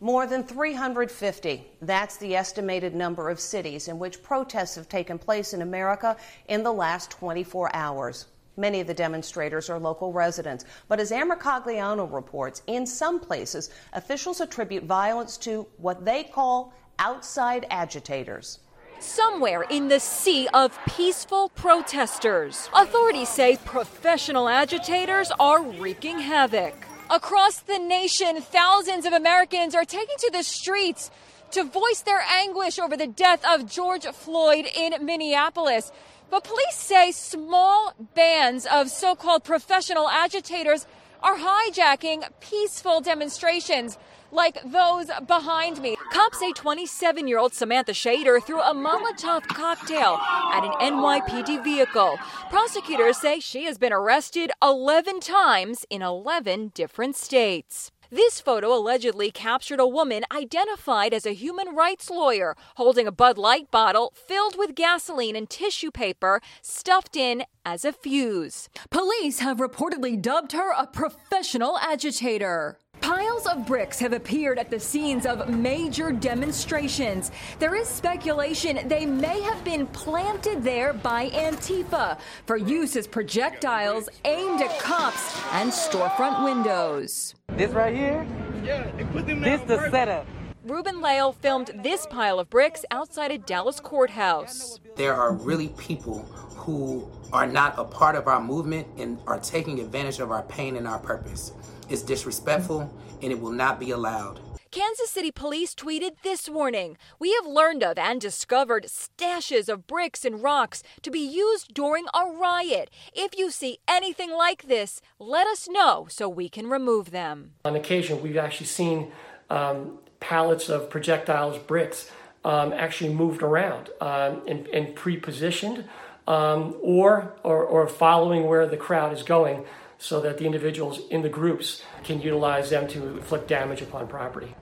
More 0.00 0.26
than 0.26 0.42
350. 0.42 1.64
That's 1.80 2.16
the 2.16 2.34
estimated 2.34 2.94
number 2.94 3.30
of 3.30 3.38
cities 3.38 3.86
in 3.88 3.98
which 3.98 4.22
protests 4.22 4.74
have 4.74 4.88
taken 4.88 5.18
place 5.18 5.54
in 5.54 5.62
America 5.62 6.16
in 6.48 6.62
the 6.62 6.72
last 6.72 7.10
24 7.12 7.74
hours. 7.74 8.26
Many 8.56 8.80
of 8.80 8.86
the 8.86 8.94
demonstrators 8.94 9.70
are 9.70 9.78
local 9.78 10.12
residents, 10.12 10.64
but 10.88 11.00
as 11.00 11.12
Amber 11.12 11.36
Cagliano 11.36 12.12
reports, 12.12 12.62
in 12.66 12.84
some 12.86 13.18
places, 13.18 13.70
officials 13.92 14.40
attribute 14.40 14.84
violence 14.84 15.38
to 15.38 15.66
what 15.78 16.04
they 16.04 16.24
call 16.24 16.74
outside 16.98 17.66
agitators. 17.70 18.58
Somewhere 19.02 19.62
in 19.62 19.88
the 19.88 19.98
sea 19.98 20.46
of 20.54 20.78
peaceful 20.86 21.48
protesters, 21.48 22.70
authorities 22.72 23.28
say 23.28 23.58
professional 23.64 24.48
agitators 24.48 25.32
are 25.40 25.60
wreaking 25.60 26.20
havoc. 26.20 26.72
Across 27.10 27.62
the 27.62 27.80
nation, 27.80 28.40
thousands 28.40 29.04
of 29.04 29.12
Americans 29.12 29.74
are 29.74 29.84
taking 29.84 30.14
to 30.18 30.30
the 30.32 30.44
streets 30.44 31.10
to 31.50 31.64
voice 31.64 32.02
their 32.02 32.20
anguish 32.20 32.78
over 32.78 32.96
the 32.96 33.08
death 33.08 33.44
of 33.44 33.68
George 33.68 34.06
Floyd 34.06 34.66
in 34.72 35.04
Minneapolis. 35.04 35.90
But 36.30 36.44
police 36.44 36.76
say 36.76 37.10
small 37.10 37.94
bands 38.14 38.66
of 38.66 38.88
so 38.88 39.16
called 39.16 39.42
professional 39.42 40.08
agitators 40.08 40.86
are 41.24 41.38
hijacking 41.38 42.22
peaceful 42.38 43.00
demonstrations 43.00 43.98
like 44.32 44.58
those 44.64 45.06
behind 45.26 45.80
me. 45.80 45.96
Cops 46.12 46.40
say 46.40 46.52
27 46.52 47.28
year 47.28 47.38
old 47.38 47.54
Samantha 47.54 47.92
Shader 47.92 48.42
threw 48.42 48.60
a 48.60 48.74
Molotov 48.74 49.46
cocktail 49.46 50.18
at 50.52 50.64
an 50.64 50.92
NYPD 50.94 51.62
vehicle. 51.62 52.18
Prosecutors 52.50 53.18
say 53.18 53.38
she 53.38 53.64
has 53.64 53.78
been 53.78 53.92
arrested 53.92 54.50
11 54.62 55.20
times 55.20 55.84
in 55.90 56.02
11 56.02 56.72
different 56.74 57.16
states. 57.16 57.92
This 58.10 58.42
photo 58.42 58.74
allegedly 58.74 59.30
captured 59.30 59.80
a 59.80 59.86
woman 59.86 60.24
identified 60.30 61.14
as 61.14 61.24
a 61.24 61.32
human 61.32 61.74
rights 61.74 62.10
lawyer 62.10 62.54
holding 62.76 63.06
a 63.06 63.12
Bud 63.12 63.38
Light 63.38 63.70
bottle 63.70 64.12
filled 64.14 64.58
with 64.58 64.74
gasoline 64.74 65.34
and 65.34 65.48
tissue 65.48 65.90
paper 65.90 66.42
stuffed 66.60 67.16
in 67.16 67.44
as 67.64 67.86
a 67.86 67.92
fuse. 67.92 68.68
Police 68.90 69.38
have 69.38 69.56
reportedly 69.56 70.20
dubbed 70.20 70.52
her 70.52 70.72
a 70.76 70.86
professional 70.86 71.78
agitator. 71.78 72.76
Piles 73.02 73.46
of 73.48 73.66
bricks 73.66 73.98
have 73.98 74.12
appeared 74.12 74.60
at 74.60 74.70
the 74.70 74.78
scenes 74.78 75.26
of 75.26 75.48
major 75.48 76.12
demonstrations. 76.12 77.32
There 77.58 77.74
is 77.74 77.88
speculation 77.88 78.86
they 78.86 79.04
may 79.04 79.40
have 79.42 79.64
been 79.64 79.88
planted 79.88 80.62
there 80.62 80.92
by 80.92 81.28
Antifa 81.30 82.18
for 82.46 82.56
use 82.56 82.94
as 82.94 83.08
projectiles 83.08 84.08
aimed 84.24 84.62
at 84.62 84.78
cops 84.78 85.36
and 85.52 85.72
storefront 85.72 86.44
windows. 86.44 87.34
This 87.48 87.72
right 87.72 87.94
here? 87.94 88.24
Yeah, 88.62 88.88
this 88.94 89.60
the 89.62 89.90
setup. 89.90 90.24
Ruben 90.64 91.00
Lale 91.00 91.32
filmed 91.32 91.72
this 91.82 92.06
pile 92.06 92.38
of 92.38 92.48
bricks 92.48 92.84
outside 92.92 93.32
a 93.32 93.38
Dallas 93.38 93.80
courthouse. 93.80 94.78
There 94.94 95.12
are 95.12 95.32
really 95.32 95.70
people 95.70 96.20
who 96.54 97.10
are 97.32 97.48
not 97.48 97.74
a 97.76 97.84
part 97.84 98.14
of 98.14 98.28
our 98.28 98.40
movement 98.40 98.86
and 98.96 99.18
are 99.26 99.40
taking 99.40 99.80
advantage 99.80 100.20
of 100.20 100.30
our 100.30 100.44
pain 100.44 100.76
and 100.76 100.86
our 100.86 101.00
purpose. 101.00 101.52
It's 101.92 102.00
disrespectful 102.00 102.90
and 103.20 103.30
it 103.30 103.38
will 103.38 103.52
not 103.52 103.78
be 103.78 103.90
allowed. 103.90 104.40
Kansas 104.70 105.10
City 105.10 105.30
police 105.30 105.74
tweeted 105.74 106.12
this 106.22 106.48
warning 106.48 106.96
We 107.18 107.34
have 107.34 107.46
learned 107.46 107.84
of 107.84 107.98
and 107.98 108.18
discovered 108.18 108.84
stashes 108.84 109.68
of 109.68 109.86
bricks 109.86 110.24
and 110.24 110.42
rocks 110.42 110.82
to 111.02 111.10
be 111.10 111.20
used 111.20 111.74
during 111.74 112.06
a 112.14 112.30
riot. 112.30 112.90
If 113.12 113.36
you 113.36 113.50
see 113.50 113.76
anything 113.86 114.32
like 114.32 114.68
this, 114.68 115.02
let 115.18 115.46
us 115.46 115.68
know 115.68 116.06
so 116.08 116.30
we 116.30 116.48
can 116.48 116.70
remove 116.70 117.10
them. 117.10 117.52
On 117.66 117.76
occasion, 117.76 118.22
we've 118.22 118.38
actually 118.38 118.68
seen 118.68 119.12
um, 119.50 119.98
pallets 120.18 120.70
of 120.70 120.88
projectiles, 120.88 121.58
bricks, 121.58 122.10
um, 122.42 122.72
actually 122.72 123.12
moved 123.12 123.42
around 123.42 123.90
um, 124.00 124.40
and, 124.48 124.66
and 124.68 124.94
pre 124.94 125.18
positioned 125.18 125.84
um, 126.26 126.74
or, 126.80 127.34
or, 127.42 127.62
or 127.62 127.86
following 127.86 128.46
where 128.46 128.66
the 128.66 128.78
crowd 128.78 129.12
is 129.12 129.22
going 129.22 129.66
so 130.02 130.20
that 130.20 130.36
the 130.36 130.44
individuals 130.44 131.00
in 131.10 131.22
the 131.22 131.28
groups 131.28 131.82
can 132.02 132.20
utilize 132.20 132.68
them 132.68 132.88
to 132.88 133.18
inflict 133.18 133.46
damage 133.46 133.82
upon 133.82 134.08
property. 134.08 134.52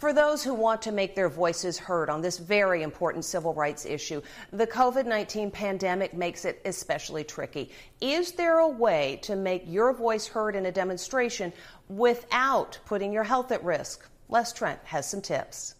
For 0.00 0.12
those 0.12 0.44
who 0.44 0.52
want 0.52 0.82
to 0.82 0.92
make 0.92 1.14
their 1.14 1.30
voices 1.30 1.78
heard 1.78 2.10
on 2.10 2.20
this 2.20 2.36
very 2.36 2.82
important 2.82 3.24
civil 3.24 3.54
rights 3.54 3.86
issue, 3.86 4.20
the 4.52 4.66
COVID 4.66 5.06
19 5.06 5.50
pandemic 5.50 6.12
makes 6.12 6.44
it 6.44 6.60
especially 6.66 7.24
tricky. 7.24 7.70
Is 8.02 8.32
there 8.32 8.58
a 8.58 8.68
way 8.68 9.18
to 9.22 9.34
make 9.34 9.62
your 9.66 9.94
voice 9.94 10.26
heard 10.26 10.56
in 10.56 10.66
a 10.66 10.72
demonstration 10.72 11.50
without 11.88 12.78
putting 12.84 13.14
your 13.14 13.24
health 13.24 13.50
at 13.50 13.64
risk? 13.64 14.06
Les 14.28 14.52
Trent 14.52 14.78
has 14.84 15.08
some 15.08 15.22
tips. 15.22 15.76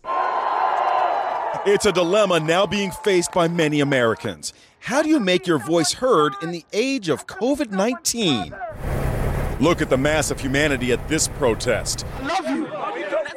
It's 1.67 1.87
a 1.87 1.93
dilemma 1.93 2.41
now 2.41 2.67
being 2.67 2.91
faced 2.91 3.33
by 3.33 3.49
many 3.49 3.81
Americans. 3.81 4.53
How 4.81 5.03
do 5.03 5.09
you 5.09 5.19
make 5.19 5.47
your 5.47 5.59
voice 5.59 5.95
heard 5.95 6.35
in 6.43 6.51
the 6.51 6.63
age 6.75 7.09
of 7.09 7.27
COVID 7.27 7.71
19? 7.71 8.55
Look 9.61 9.81
at 9.81 9.89
the 9.89 9.97
mass 9.97 10.31
of 10.31 10.41
humanity 10.41 10.93
at 10.93 11.09
this 11.09 11.29
protest. 11.29 12.05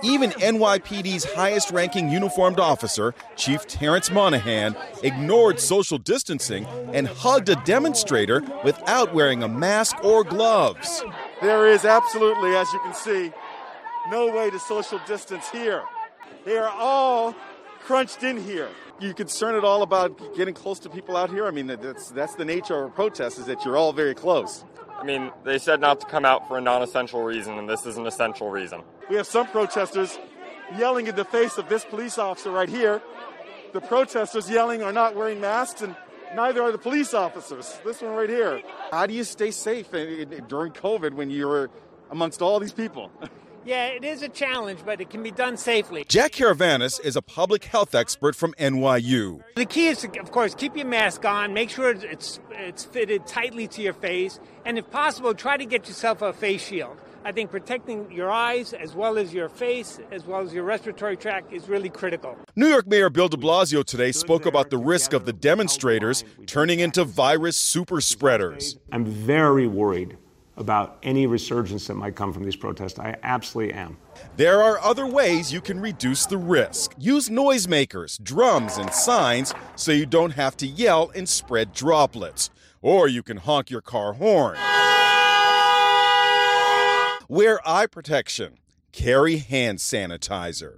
Even 0.04 0.32
NYPD's 0.32 1.24
highest 1.24 1.72
ranking 1.72 2.10
uniformed 2.10 2.60
officer, 2.60 3.16
Chief 3.38 3.66
Terrence 3.66 4.12
Monahan, 4.12 4.76
ignored 5.04 5.60
social 5.60 5.98
distancing 5.98 6.66
and 6.94 7.08
hugged 7.08 7.48
a 7.48 7.56
demonstrator 7.64 8.44
without 8.66 9.14
wearing 9.14 9.42
a 9.42 9.48
mask 9.48 10.04
or 10.04 10.26
gloves. 10.26 11.02
There 11.42 11.68
is 11.68 11.86
absolutely, 11.86 12.56
as 12.56 12.72
you 12.74 12.80
can 12.80 12.94
see, 12.94 13.32
no 14.10 14.28
way 14.36 14.50
to 14.50 14.60
social 14.60 15.00
distance 15.08 15.50
here. 15.50 15.84
They 16.46 16.58
are 16.58 16.70
all 16.70 17.36
crunched 17.88 18.22
in 18.22 18.36
here. 18.36 18.68
You 19.00 19.14
concerned 19.14 19.56
at 19.56 19.64
all 19.64 19.82
about 19.82 20.36
getting 20.36 20.54
close 20.54 20.78
to 20.80 20.90
people 20.90 21.16
out 21.16 21.30
here? 21.30 21.48
I 21.48 21.52
mean, 21.52 21.68
that's 21.68 22.10
that's 22.10 22.36
the 22.36 22.44
nature 22.44 22.84
of 22.84 22.92
a 22.92 22.94
protest 22.94 23.40
is 23.40 23.46
that 23.46 23.64
you're 23.64 23.78
all 23.78 23.94
very 23.94 24.14
close. 24.14 24.66
I 25.00 25.06
mean, 25.06 25.32
they 25.46 25.58
said 25.58 25.80
not 25.80 26.02
to 26.02 26.06
come 26.06 26.26
out 26.26 26.50
for 26.50 26.58
a 26.58 26.62
non-essential 26.62 27.24
reason, 27.24 27.58
and 27.58 27.70
this 27.70 27.86
is 27.86 27.96
an 27.96 28.06
essential 28.06 28.50
reason. 28.50 28.82
We 29.10 29.16
have 29.16 29.26
some 29.28 29.48
protesters 29.48 30.20
yelling 30.78 31.08
in 31.08 31.16
the 31.16 31.24
face 31.24 31.58
of 31.58 31.70
this 31.70 31.86
police 31.86 32.18
officer 32.18 32.52
right 32.52 32.68
here. 32.68 33.02
The 33.72 33.80
protesters 33.80 34.50
yelling 34.50 34.84
are 34.84 34.92
not 34.92 35.16
wearing 35.16 35.40
masks, 35.40 35.82
and 35.82 35.96
neither 36.36 36.62
are 36.64 36.74
the 36.74 36.78
police 36.78 37.14
officers. 37.14 37.80
This 37.86 38.02
one 38.02 38.12
right 38.16 38.30
here. 38.30 38.62
How 38.92 39.06
do 39.06 39.14
you 39.14 39.24
stay 39.24 39.52
safe 39.52 39.92
during 39.92 40.74
COVID 40.74 41.14
when 41.14 41.30
you're 41.30 41.70
amongst 42.12 42.42
all 42.42 42.60
these 42.60 42.74
people? 42.74 43.12
Yeah, 43.68 43.88
it 43.88 44.06
is 44.06 44.22
a 44.22 44.30
challenge, 44.30 44.80
but 44.86 45.02
it 45.02 45.10
can 45.10 45.22
be 45.22 45.32
done 45.32 45.58
safely. 45.58 46.06
Jack 46.08 46.32
Caravanos 46.32 47.04
is 47.04 47.18
a 47.18 47.22
public 47.22 47.66
health 47.66 47.94
expert 47.94 48.34
from 48.34 48.54
NYU. 48.54 49.44
The 49.58 49.66
key 49.66 49.88
is, 49.88 49.98
to, 50.04 50.20
of 50.22 50.32
course, 50.32 50.56
keep 50.56 50.78
your 50.78 50.86
mask 50.86 51.26
on, 51.26 51.54
make 51.54 51.70
sure 51.70 51.90
it's 51.92 52.40
it's 52.52 52.86
fitted 52.86 53.28
tightly 53.28 53.68
to 53.68 53.82
your 53.82 53.92
face, 53.92 54.40
and 54.64 54.78
if 54.78 54.90
possible, 54.90 55.34
try 55.34 55.58
to 55.58 55.66
get 55.66 55.90
yourself 55.90 56.22
a 56.22 56.32
face 56.32 56.66
shield. 56.66 56.98
I 57.26 57.34
think 57.34 57.52
protecting 57.52 58.10
your 58.10 58.32
eyes 58.32 58.72
as 58.72 58.96
well 58.96 59.18
as 59.18 59.34
your 59.34 59.50
face, 59.50 60.00
as 60.12 60.24
well 60.26 60.40
as 60.40 60.54
your 60.54 60.64
respiratory 60.64 61.18
tract, 61.18 61.52
is 61.52 61.68
really 61.68 61.90
critical. 61.90 62.38
New 62.56 62.68
York 62.68 62.88
Mayor 62.88 63.10
Bill 63.10 63.28
de 63.28 63.36
Blasio 63.36 63.84
today 63.84 64.14
spoke 64.14 64.46
about 64.46 64.70
the 64.70 64.78
risk 64.78 65.12
of 65.12 65.26
the 65.26 65.34
demonstrators 65.34 66.24
turning 66.46 66.80
into 66.80 67.04
virus 67.04 67.58
super 67.58 68.00
spreaders. 68.00 68.80
I'm 68.94 69.04
very 69.04 69.68
worried 69.68 70.18
about 70.58 70.98
any 71.04 71.28
resurgence 71.28 71.88
that 71.88 71.96
might 71.96 72.16
come 72.16 72.34
from 72.34 72.44
these 72.44 72.56
protests. 72.56 73.00
I 73.00 73.16
absolutely 73.24 73.74
am. 73.74 73.98
There 74.36 74.62
are 74.62 74.80
other 74.80 75.06
ways 75.06 75.54
you 75.54 75.62
can 75.62 75.80
reduce 75.80 76.26
the 76.26 76.38
risk. 76.38 76.94
Use 76.98 77.30
noisemakers, 77.30 78.22
drums, 78.22 78.78
and 78.78 78.92
signs 78.92 79.54
so 79.76 79.92
you 79.92 80.06
don't 80.06 80.32
have 80.32 80.58
to 80.58 80.68
yell 80.68 81.12
and 81.16 81.30
spread 81.30 81.74
droplets. 81.74 82.50
Or 82.82 83.08
you 83.08 83.24
can 83.24 83.38
honk 83.38 83.70
your 83.70 83.82
car 83.82 84.14
horn. 84.14 84.58
Wear 87.30 87.60
eye 87.68 87.88
protection. 87.88 88.58
Carry 88.92 89.38
hand 89.38 89.80
sanitizer. 89.80 90.78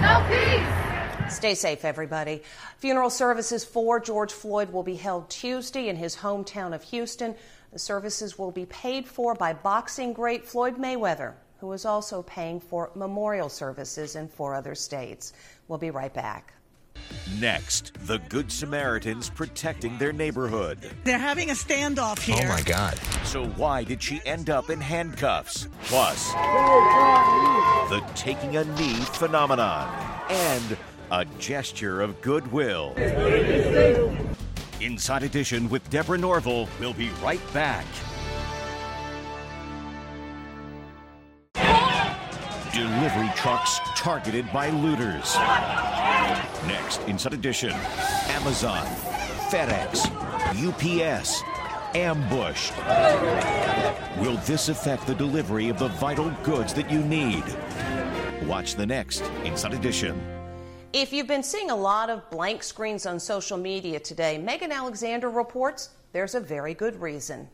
No 0.00 0.26
peace. 0.28 1.34
Stay 1.34 1.54
safe, 1.54 1.84
everybody. 1.84 2.42
Funeral 2.78 3.08
services 3.08 3.64
for 3.64 4.00
George 4.00 4.32
Floyd 4.32 4.72
will 4.72 4.82
be 4.82 4.96
held 4.96 5.30
Tuesday 5.30 5.88
in 5.88 5.96
his 5.96 6.16
hometown 6.16 6.74
of 6.74 6.82
Houston. 6.84 7.36
The 7.72 7.78
services 7.78 8.36
will 8.36 8.50
be 8.50 8.66
paid 8.66 9.06
for 9.06 9.34
by 9.34 9.52
boxing 9.52 10.12
great 10.12 10.44
Floyd 10.44 10.76
Mayweather, 10.76 11.34
who 11.58 11.72
is 11.72 11.84
also 11.84 12.22
paying 12.22 12.58
for 12.58 12.90
memorial 12.96 13.48
services 13.48 14.16
in 14.16 14.26
four 14.26 14.54
other 14.54 14.74
states. 14.74 15.32
We'll 15.68 15.78
be 15.78 15.92
right 15.92 16.12
back. 16.12 16.52
Next, 17.38 17.92
the 18.06 18.18
Good 18.28 18.50
Samaritans 18.50 19.30
protecting 19.30 19.96
their 19.98 20.12
neighborhood. 20.12 20.78
They're 21.04 21.18
having 21.18 21.50
a 21.50 21.54
standoff 21.54 22.18
oh, 22.18 22.36
here. 22.36 22.46
Oh 22.46 22.52
my 22.52 22.62
God. 22.62 22.98
So, 23.24 23.46
why 23.50 23.84
did 23.84 24.02
she 24.02 24.20
end 24.26 24.50
up 24.50 24.68
in 24.68 24.80
handcuffs? 24.80 25.68
Plus, 25.84 26.32
the 26.32 28.04
taking 28.16 28.56
a 28.56 28.64
knee 28.64 28.94
phenomenon 28.94 29.88
and 30.28 30.76
a 31.12 31.24
gesture 31.38 32.02
of 32.02 32.20
goodwill. 32.20 32.94
Inside 34.80 35.24
Edition 35.24 35.68
with 35.68 35.88
Deborah 35.90 36.16
Norville. 36.16 36.66
We'll 36.78 36.94
be 36.94 37.10
right 37.22 37.40
back. 37.52 37.84
Delivery 42.72 43.30
trucks 43.36 43.78
targeted 43.94 44.50
by 44.52 44.70
looters. 44.70 45.36
Next, 46.66 47.02
Inside 47.02 47.34
Edition 47.34 47.72
Amazon, 48.28 48.86
FedEx, 49.50 50.06
UPS, 50.56 51.42
ambushed. 51.94 52.74
Will 54.18 54.36
this 54.46 54.70
affect 54.70 55.06
the 55.06 55.14
delivery 55.14 55.68
of 55.68 55.78
the 55.78 55.88
vital 55.88 56.30
goods 56.42 56.72
that 56.72 56.90
you 56.90 57.00
need? 57.00 57.44
Watch 58.46 58.76
the 58.76 58.86
next 58.86 59.20
Inside 59.44 59.74
Edition. 59.74 60.39
If 60.92 61.12
you've 61.12 61.28
been 61.28 61.44
seeing 61.44 61.70
a 61.70 61.76
lot 61.76 62.10
of 62.10 62.28
blank 62.30 62.64
screens 62.64 63.06
on 63.06 63.20
social 63.20 63.56
media 63.56 64.00
today, 64.00 64.38
Megan 64.38 64.72
Alexander 64.72 65.30
reports 65.30 65.90
there's 66.12 66.34
a 66.34 66.40
very 66.40 66.74
good 66.74 67.00
reason. 67.00 67.48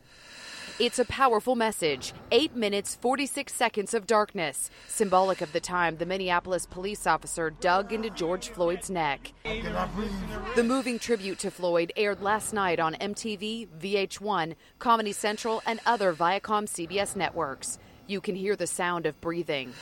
It's 0.79 0.97
a 0.97 1.05
powerful 1.05 1.55
message. 1.55 2.13
Eight 2.31 2.55
minutes, 2.55 2.95
46 2.95 3.53
seconds 3.53 3.93
of 3.93 4.07
darkness, 4.07 4.71
symbolic 4.87 5.41
of 5.41 5.53
the 5.53 5.59
time 5.59 5.97
the 5.97 6.05
Minneapolis 6.07 6.65
police 6.65 7.05
officer 7.05 7.51
dug 7.51 7.93
into 7.93 8.09
George 8.09 8.49
Floyd's 8.49 8.89
neck. 8.89 9.33
The 9.43 10.63
moving 10.63 10.97
tribute 10.97 11.37
to 11.39 11.51
Floyd 11.51 11.93
aired 11.95 12.23
last 12.23 12.53
night 12.53 12.79
on 12.79 12.95
MTV, 12.95 13.67
VH1, 13.79 14.55
Comedy 14.79 15.11
Central, 15.11 15.61
and 15.67 15.79
other 15.85 16.11
Viacom 16.11 16.65
CBS 16.65 17.15
networks. 17.15 17.77
You 18.07 18.19
can 18.19 18.33
hear 18.33 18.55
the 18.55 18.65
sound 18.65 19.05
of 19.05 19.21
breathing. 19.21 19.73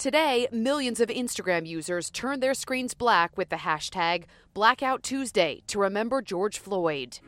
Today, 0.00 0.48
millions 0.50 0.98
of 1.00 1.10
Instagram 1.10 1.66
users 1.66 2.08
turned 2.08 2.42
their 2.42 2.54
screens 2.54 2.94
black 2.94 3.36
with 3.36 3.50
the 3.50 3.56
hashtag 3.56 4.24
Blackout 4.54 5.02
Tuesday 5.02 5.60
to 5.66 5.78
remember 5.78 6.22
George 6.22 6.58
Floyd. 6.58 7.18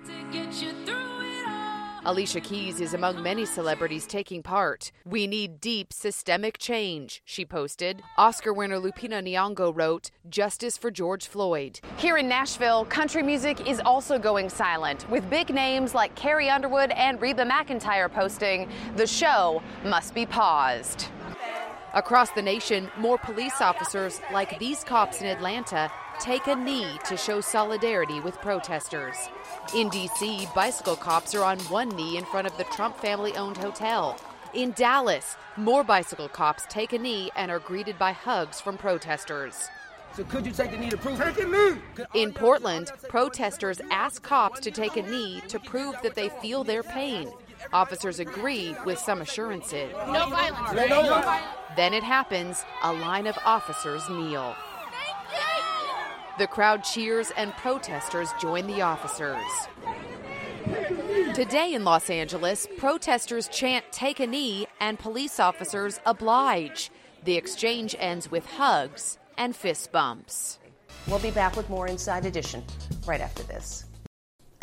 Alicia 2.06 2.40
Keys 2.40 2.80
is 2.80 2.94
among 2.94 3.22
many 3.22 3.44
celebrities 3.44 4.06
taking 4.06 4.42
part. 4.42 4.90
We 5.04 5.26
need 5.26 5.60
deep 5.60 5.92
systemic 5.92 6.56
change, 6.56 7.20
she 7.26 7.44
posted. 7.44 8.00
Oscar 8.16 8.54
winner 8.54 8.78
Lupita 8.78 9.22
Nyong'o 9.22 9.76
wrote, 9.76 10.10
Justice 10.30 10.78
for 10.78 10.90
George 10.90 11.26
Floyd. 11.26 11.78
Here 11.98 12.16
in 12.16 12.26
Nashville, 12.26 12.86
country 12.86 13.22
music 13.22 13.68
is 13.68 13.82
also 13.84 14.18
going 14.18 14.48
silent, 14.48 15.08
with 15.10 15.28
big 15.28 15.52
names 15.52 15.94
like 15.94 16.14
Carrie 16.14 16.48
Underwood 16.48 16.90
and 16.92 17.20
Reba 17.20 17.44
McEntire 17.44 18.10
posting, 18.10 18.66
The 18.96 19.06
show 19.06 19.62
must 19.84 20.14
be 20.14 20.24
paused. 20.24 21.08
Across 21.94 22.30
the 22.30 22.40
nation, 22.40 22.90
more 22.96 23.18
police 23.18 23.60
officers, 23.60 24.22
like 24.32 24.58
these 24.58 24.82
cops 24.82 25.20
in 25.20 25.26
Atlanta, 25.26 25.92
take 26.18 26.46
a 26.46 26.54
knee 26.54 26.98
to 27.04 27.18
show 27.18 27.42
solidarity 27.42 28.18
with 28.18 28.40
protesters. 28.40 29.16
In 29.76 29.90
D.C., 29.90 30.48
bicycle 30.54 30.96
cops 30.96 31.34
are 31.34 31.44
on 31.44 31.58
one 31.60 31.90
knee 31.90 32.16
in 32.16 32.24
front 32.24 32.46
of 32.46 32.56
the 32.56 32.64
Trump 32.64 32.96
family 32.96 33.36
owned 33.36 33.58
hotel. 33.58 34.18
In 34.54 34.72
Dallas, 34.72 35.36
more 35.58 35.84
bicycle 35.84 36.28
cops 36.28 36.64
take 36.70 36.94
a 36.94 36.98
knee 36.98 37.30
and 37.36 37.50
are 37.50 37.58
greeted 37.58 37.98
by 37.98 38.12
hugs 38.12 38.58
from 38.58 38.78
protesters. 38.78 39.68
So 40.14 40.24
could 40.24 40.46
you 40.46 40.52
take 40.52 40.70
the 40.70 40.78
knee 40.78 40.90
to 40.90 40.96
prove? 40.96 41.18
Take 41.18 41.40
a 41.40 41.46
knee. 41.46 41.78
In 42.14 42.32
Portland, 42.32 42.90
protesters 43.08 43.82
ask 43.90 44.22
cops 44.22 44.60
to 44.60 44.70
take 44.70 44.96
a 44.96 45.02
knee 45.02 45.42
to 45.48 45.58
prove 45.58 45.96
that 46.02 46.14
they 46.14 46.30
feel 46.30 46.64
their 46.64 46.82
pain. 46.82 47.30
Officers 47.72 48.18
agree 48.18 48.76
with 48.84 48.98
some 48.98 49.20
assurances. 49.20 49.92
No 50.06 50.28
violence. 50.28 50.72
No 50.72 51.02
violence. 51.02 51.46
Then 51.76 51.94
it 51.94 52.02
happens. 52.02 52.64
A 52.82 52.92
line 52.92 53.26
of 53.26 53.38
officers 53.44 54.08
kneel. 54.08 54.54
The 56.38 56.46
crowd 56.46 56.82
cheers 56.82 57.30
and 57.36 57.52
protesters 57.52 58.30
join 58.40 58.66
the 58.66 58.82
officers. 58.82 59.42
Today 61.34 61.74
in 61.74 61.84
Los 61.84 62.10
Angeles, 62.10 62.66
protesters 62.78 63.48
chant 63.48 63.84
take 63.90 64.20
a 64.20 64.26
knee 64.26 64.66
and 64.80 64.98
police 64.98 65.40
officers 65.40 66.00
oblige. 66.06 66.90
The 67.24 67.36
exchange 67.36 67.94
ends 67.98 68.30
with 68.30 68.46
hugs 68.46 69.18
and 69.38 69.54
fist 69.54 69.92
bumps. 69.92 70.58
We'll 71.06 71.18
be 71.18 71.30
back 71.30 71.56
with 71.56 71.68
more 71.68 71.86
Inside 71.86 72.26
Edition 72.26 72.64
right 73.06 73.20
after 73.20 73.42
this. 73.44 73.84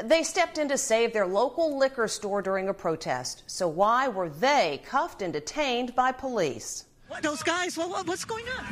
They 0.03 0.23
stepped 0.23 0.57
in 0.57 0.67
to 0.69 0.77
save 0.77 1.13
their 1.13 1.27
local 1.27 1.77
liquor 1.77 2.07
store 2.07 2.41
during 2.41 2.69
a 2.69 2.73
protest. 2.73 3.43
So, 3.47 3.67
why 3.67 4.07
were 4.07 4.29
they 4.29 4.81
cuffed 4.85 5.21
and 5.21 5.33
detained 5.33 5.95
by 5.95 6.11
police? 6.11 6.85
What, 7.07 7.23
those 7.23 7.41
guys, 7.41 7.75
what, 7.75 8.05
what's 8.05 8.23
going 8.23 8.45
on? 8.49 8.65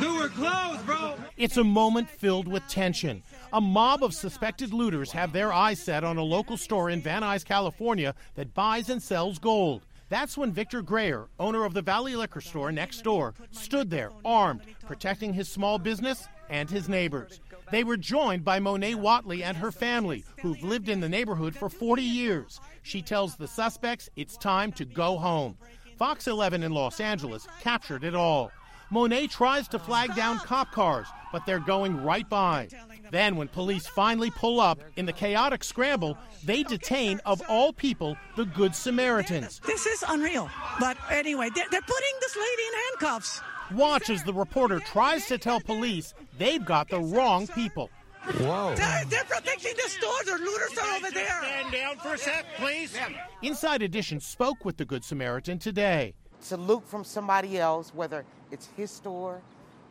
They 0.00 0.08
were 0.08 0.28
closed, 0.28 0.86
bro. 0.86 1.14
It's 1.36 1.58
a 1.58 1.64
moment 1.64 2.08
filled 2.08 2.48
with 2.48 2.66
tension. 2.68 3.22
A 3.52 3.60
mob 3.60 4.02
of 4.02 4.14
suspected 4.14 4.72
looters 4.72 5.12
have 5.12 5.32
their 5.32 5.52
eyes 5.52 5.78
set 5.78 6.04
on 6.04 6.16
a 6.16 6.22
local 6.22 6.56
store 6.56 6.88
in 6.88 7.02
Van 7.02 7.22
Nuys, 7.22 7.44
California 7.44 8.14
that 8.34 8.54
buys 8.54 8.88
and 8.88 9.02
sells 9.02 9.38
gold. 9.38 9.84
That's 10.08 10.38
when 10.38 10.52
Victor 10.52 10.80
Grayer, 10.82 11.26
owner 11.38 11.64
of 11.64 11.74
the 11.74 11.82
Valley 11.82 12.16
Liquor 12.16 12.40
Store 12.40 12.72
next 12.72 13.02
door, 13.02 13.34
stood 13.50 13.90
there 13.90 14.12
armed, 14.24 14.62
protecting 14.86 15.34
his 15.34 15.48
small 15.48 15.78
business 15.78 16.28
and 16.48 16.70
his 16.70 16.88
neighbors. 16.88 17.40
They 17.70 17.84
were 17.84 17.96
joined 17.96 18.44
by 18.44 18.60
Monet 18.60 18.94
Watley 18.94 19.42
and 19.42 19.56
her 19.56 19.72
family, 19.72 20.24
who've 20.40 20.62
lived 20.62 20.88
in 20.88 21.00
the 21.00 21.08
neighborhood 21.08 21.54
for 21.54 21.68
40 21.68 22.02
years. 22.02 22.60
She 22.82 23.02
tells 23.02 23.36
the 23.36 23.48
suspects 23.48 24.08
it's 24.16 24.36
time 24.36 24.72
to 24.72 24.84
go 24.84 25.18
home. 25.18 25.56
Fox 25.96 26.26
11 26.26 26.62
in 26.62 26.72
Los 26.72 27.00
Angeles 27.00 27.46
captured 27.60 28.04
it 28.04 28.14
all. 28.14 28.52
Monet 28.90 29.26
tries 29.28 29.66
to 29.68 29.80
flag 29.80 30.14
down 30.14 30.38
cop 30.38 30.70
cars, 30.70 31.08
but 31.32 31.44
they're 31.44 31.58
going 31.58 32.02
right 32.04 32.28
by. 32.28 32.68
Then, 33.10 33.36
when 33.36 33.48
police 33.48 33.86
finally 33.86 34.30
pull 34.30 34.60
up 34.60 34.80
in 34.96 35.06
the 35.06 35.12
chaotic 35.12 35.64
scramble, 35.64 36.16
they 36.44 36.62
detain, 36.62 37.20
of 37.26 37.42
all 37.48 37.72
people, 37.72 38.16
the 38.36 38.44
Good 38.44 38.74
Samaritans. 38.74 39.60
This 39.66 39.86
is 39.86 40.04
unreal. 40.08 40.48
But 40.78 40.96
anyway, 41.10 41.50
they're, 41.54 41.64
putting 41.64 42.16
this 42.20 42.36
lady 42.36 42.62
in 42.62 42.72
handcuffs. 42.74 43.40
Watch 43.72 44.10
as 44.10 44.22
the 44.22 44.32
reporter 44.32 44.80
tries 44.80 45.26
to 45.26 45.38
tell 45.38 45.60
police 45.60 46.14
they've 46.38 46.64
got 46.64 46.88
the 46.88 47.00
wrong 47.00 47.46
people. 47.48 47.90
Whoa. 48.38 48.74
They're, 48.76 49.04
they're 49.08 49.24
protecting 49.24 49.74
the 49.76 49.88
store. 49.88 50.24
The 50.24 50.38
looters 50.38 50.78
are 50.78 50.96
over 50.96 51.10
there. 51.10 51.42
Stand 51.42 51.72
down 51.72 51.96
for 51.98 52.14
a 52.14 52.18
sec, 52.18 52.44
please. 52.56 52.96
Inside 53.42 53.82
Edition 53.82 54.20
spoke 54.20 54.64
with 54.64 54.76
the 54.76 54.84
Good 54.84 55.04
Samaritan 55.04 55.58
today. 55.58 56.14
Salute 56.40 56.86
from 56.86 57.04
somebody 57.04 57.58
else, 57.58 57.94
whether 57.94 58.24
it's 58.50 58.68
his 58.76 58.90
store 58.90 59.40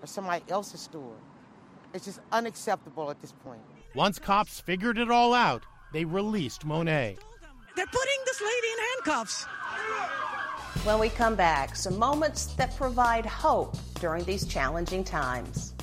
or 0.02 0.08
somebody 0.08 0.44
else's 0.50 0.82
store. 0.82 1.16
It's 1.94 2.06
just 2.06 2.20
unacceptable 2.32 3.10
at 3.10 3.22
this 3.22 3.32
point. 3.32 3.62
Once 3.94 4.20
cops 4.20 4.60
figured 4.60 4.98
it 4.98 5.10
all 5.10 5.34
out, 5.34 5.64
they 5.94 6.04
released 6.04 6.66
Monet. 6.66 7.18
They're 7.76 7.86
putting 7.86 8.20
this 8.26 8.42
lady 8.42 8.68
in 8.74 8.78
handcuffs. 8.80 9.46
When 10.84 11.00
we 11.00 11.10
come 11.10 11.36
back, 11.36 11.76
some 11.76 11.98
moments 11.98 12.48
that 12.58 12.76
provide 12.76 13.26
hope 13.26 13.76
during 14.00 14.24
these 14.24 14.46
challenging 14.46 15.04
times. 15.04 15.74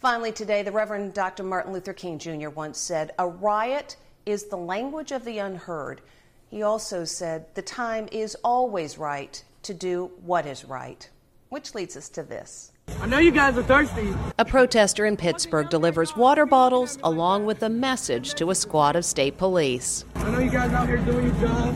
Finally, 0.00 0.32
today, 0.32 0.62
the 0.62 0.72
Reverend 0.72 1.14
Dr. 1.14 1.44
Martin 1.44 1.72
Luther 1.72 1.92
King 1.92 2.18
Jr. 2.18 2.48
once 2.48 2.78
said, 2.78 3.12
A 3.18 3.28
riot 3.28 3.96
is 4.26 4.46
the 4.46 4.56
language 4.56 5.12
of 5.12 5.24
the 5.24 5.38
unheard. 5.38 6.00
He 6.48 6.62
also 6.62 7.04
said, 7.04 7.46
The 7.54 7.62
time 7.62 8.08
is 8.10 8.36
always 8.42 8.98
right 8.98 9.42
to 9.62 9.72
do 9.72 10.10
what 10.24 10.46
is 10.46 10.64
right. 10.64 11.08
Which 11.48 11.74
leads 11.74 11.96
us 11.96 12.08
to 12.10 12.22
this. 12.22 12.72
I 13.00 13.06
know 13.06 13.18
you 13.18 13.30
guys 13.30 13.56
are 13.56 13.62
thirsty. 13.62 14.12
A 14.38 14.44
protester 14.44 15.06
in 15.06 15.16
Pittsburgh 15.16 15.70
delivers 15.70 16.16
water 16.16 16.44
bottles 16.44 16.98
along 17.02 17.46
with 17.46 17.62
a 17.62 17.68
message 17.68 18.34
to 18.34 18.50
a 18.50 18.54
squad 18.54 18.96
of 18.96 19.04
state 19.04 19.38
police. 19.38 20.04
I 20.16 20.30
know 20.30 20.40
you 20.40 20.50
guys 20.50 20.72
out 20.72 20.88
here 20.88 20.98
doing 20.98 21.26
your 21.26 21.34
job. 21.36 21.74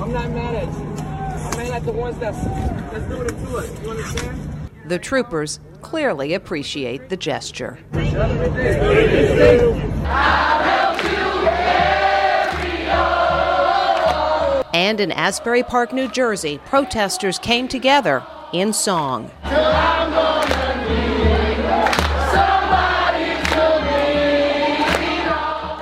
I'm 0.00 0.12
not 0.12 0.30
mad 0.30 0.54
at 0.54 0.80
you. 0.80 0.91
The 1.80 1.90
ones 1.90 2.16
that's, 2.18 2.36
that's 2.92 3.04
doing 3.08 3.26
it 3.26 3.30
to 3.30 3.56
us. 3.56 3.82
You 3.82 3.90
understand? 3.90 4.70
The 4.86 4.98
troopers 5.00 5.58
clearly 5.80 6.34
appreciate 6.34 7.08
the 7.08 7.16
gesture. 7.16 7.78
And 14.74 15.00
in 15.00 15.10
Asbury 15.10 15.64
Park, 15.64 15.92
New 15.92 16.08
Jersey, 16.08 16.60
protesters 16.66 17.38
came 17.40 17.66
together 17.66 18.24
in 18.52 18.72
song. 18.72 19.30
And 19.42 19.52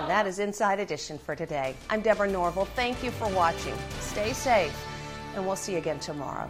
that 0.09 0.24
is 0.26 0.38
Inside 0.38 0.81
Edition 0.81 1.18
for 1.18 1.37
today. 1.37 1.74
I'm 1.90 2.00
Deborah 2.00 2.31
Norville. 2.31 2.64
Thank 2.64 3.03
you 3.05 3.11
for 3.11 3.29
watching. 3.29 3.74
Stay 4.00 4.33
safe, 4.33 4.72
and 5.34 5.46
we'll 5.46 5.56
see 5.56 5.72
you 5.72 5.78
again 5.78 5.98
tomorrow. 5.98 6.48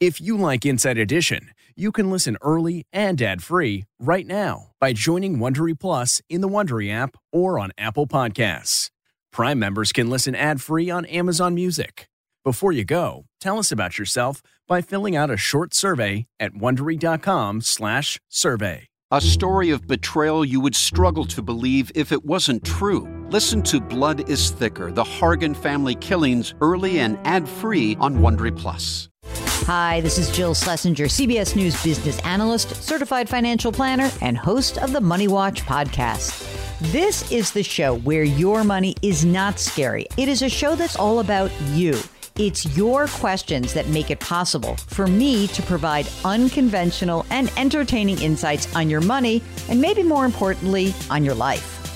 If 0.00 0.20
you 0.20 0.36
like 0.36 0.64
Inside 0.64 0.98
Edition, 0.98 1.50
you 1.74 1.90
can 1.90 2.08
listen 2.08 2.36
early 2.40 2.86
and 2.92 3.20
ad-free 3.20 3.84
right 3.98 4.26
now 4.26 4.68
by 4.80 4.92
joining 4.92 5.38
Wondery 5.38 5.78
Plus 5.78 6.22
in 6.28 6.40
the 6.40 6.48
Wondery 6.48 6.92
app 6.92 7.16
or 7.32 7.58
on 7.58 7.72
Apple 7.76 8.06
Podcasts. 8.06 8.90
Prime 9.32 9.58
members 9.58 9.90
can 9.90 10.08
listen 10.08 10.36
ad-free 10.36 10.88
on 10.88 11.04
Amazon 11.06 11.54
Music. 11.54 12.08
Before 12.44 12.70
you 12.70 12.84
go, 12.84 13.24
tell 13.40 13.58
us 13.58 13.72
about 13.72 13.98
yourself 13.98 14.40
by 14.68 14.82
filling 14.82 15.16
out 15.16 15.30
a 15.30 15.36
short 15.36 15.74
survey 15.74 16.26
at 16.38 16.52
wondery.com/survey. 16.52 18.88
A 19.10 19.20
story 19.20 19.70
of 19.70 19.86
betrayal 19.86 20.44
you 20.44 20.60
would 20.60 20.76
struggle 20.76 21.24
to 21.24 21.42
believe 21.42 21.90
if 21.94 22.12
it 22.12 22.24
wasn't 22.24 22.64
true. 22.64 23.17
Listen 23.30 23.60
to 23.64 23.78
Blood 23.78 24.30
is 24.30 24.52
Thicker: 24.52 24.90
The 24.90 25.04
Hargan 25.04 25.54
Family 25.54 25.94
Killings 25.94 26.54
early 26.62 27.00
and 27.00 27.18
ad-free 27.26 27.94
on 28.00 28.16
Wondery 28.16 28.56
Plus. 28.56 29.10
Hi, 29.66 30.00
this 30.00 30.16
is 30.16 30.34
Jill 30.34 30.54
Schlesinger, 30.54 31.04
CBS 31.08 31.54
News 31.54 31.82
business 31.84 32.18
analyst, 32.20 32.74
certified 32.82 33.28
financial 33.28 33.70
planner, 33.70 34.10
and 34.22 34.38
host 34.38 34.78
of 34.78 34.94
the 34.94 35.00
Money 35.02 35.28
Watch 35.28 35.60
podcast. 35.66 36.48
This 36.90 37.30
is 37.30 37.50
the 37.50 37.62
show 37.62 37.98
where 37.98 38.22
your 38.22 38.64
money 38.64 38.94
is 39.02 39.26
not 39.26 39.58
scary. 39.58 40.06
It 40.16 40.30
is 40.30 40.40
a 40.40 40.48
show 40.48 40.74
that's 40.74 40.96
all 40.96 41.20
about 41.20 41.50
you. 41.72 41.98
It's 42.38 42.78
your 42.78 43.08
questions 43.08 43.74
that 43.74 43.88
make 43.88 44.10
it 44.10 44.20
possible 44.20 44.76
for 44.86 45.06
me 45.06 45.48
to 45.48 45.62
provide 45.64 46.08
unconventional 46.24 47.26
and 47.28 47.52
entertaining 47.58 48.22
insights 48.22 48.74
on 48.74 48.88
your 48.88 49.02
money, 49.02 49.42
and 49.68 49.82
maybe 49.82 50.02
more 50.02 50.24
importantly, 50.24 50.94
on 51.10 51.26
your 51.26 51.34
life. 51.34 51.77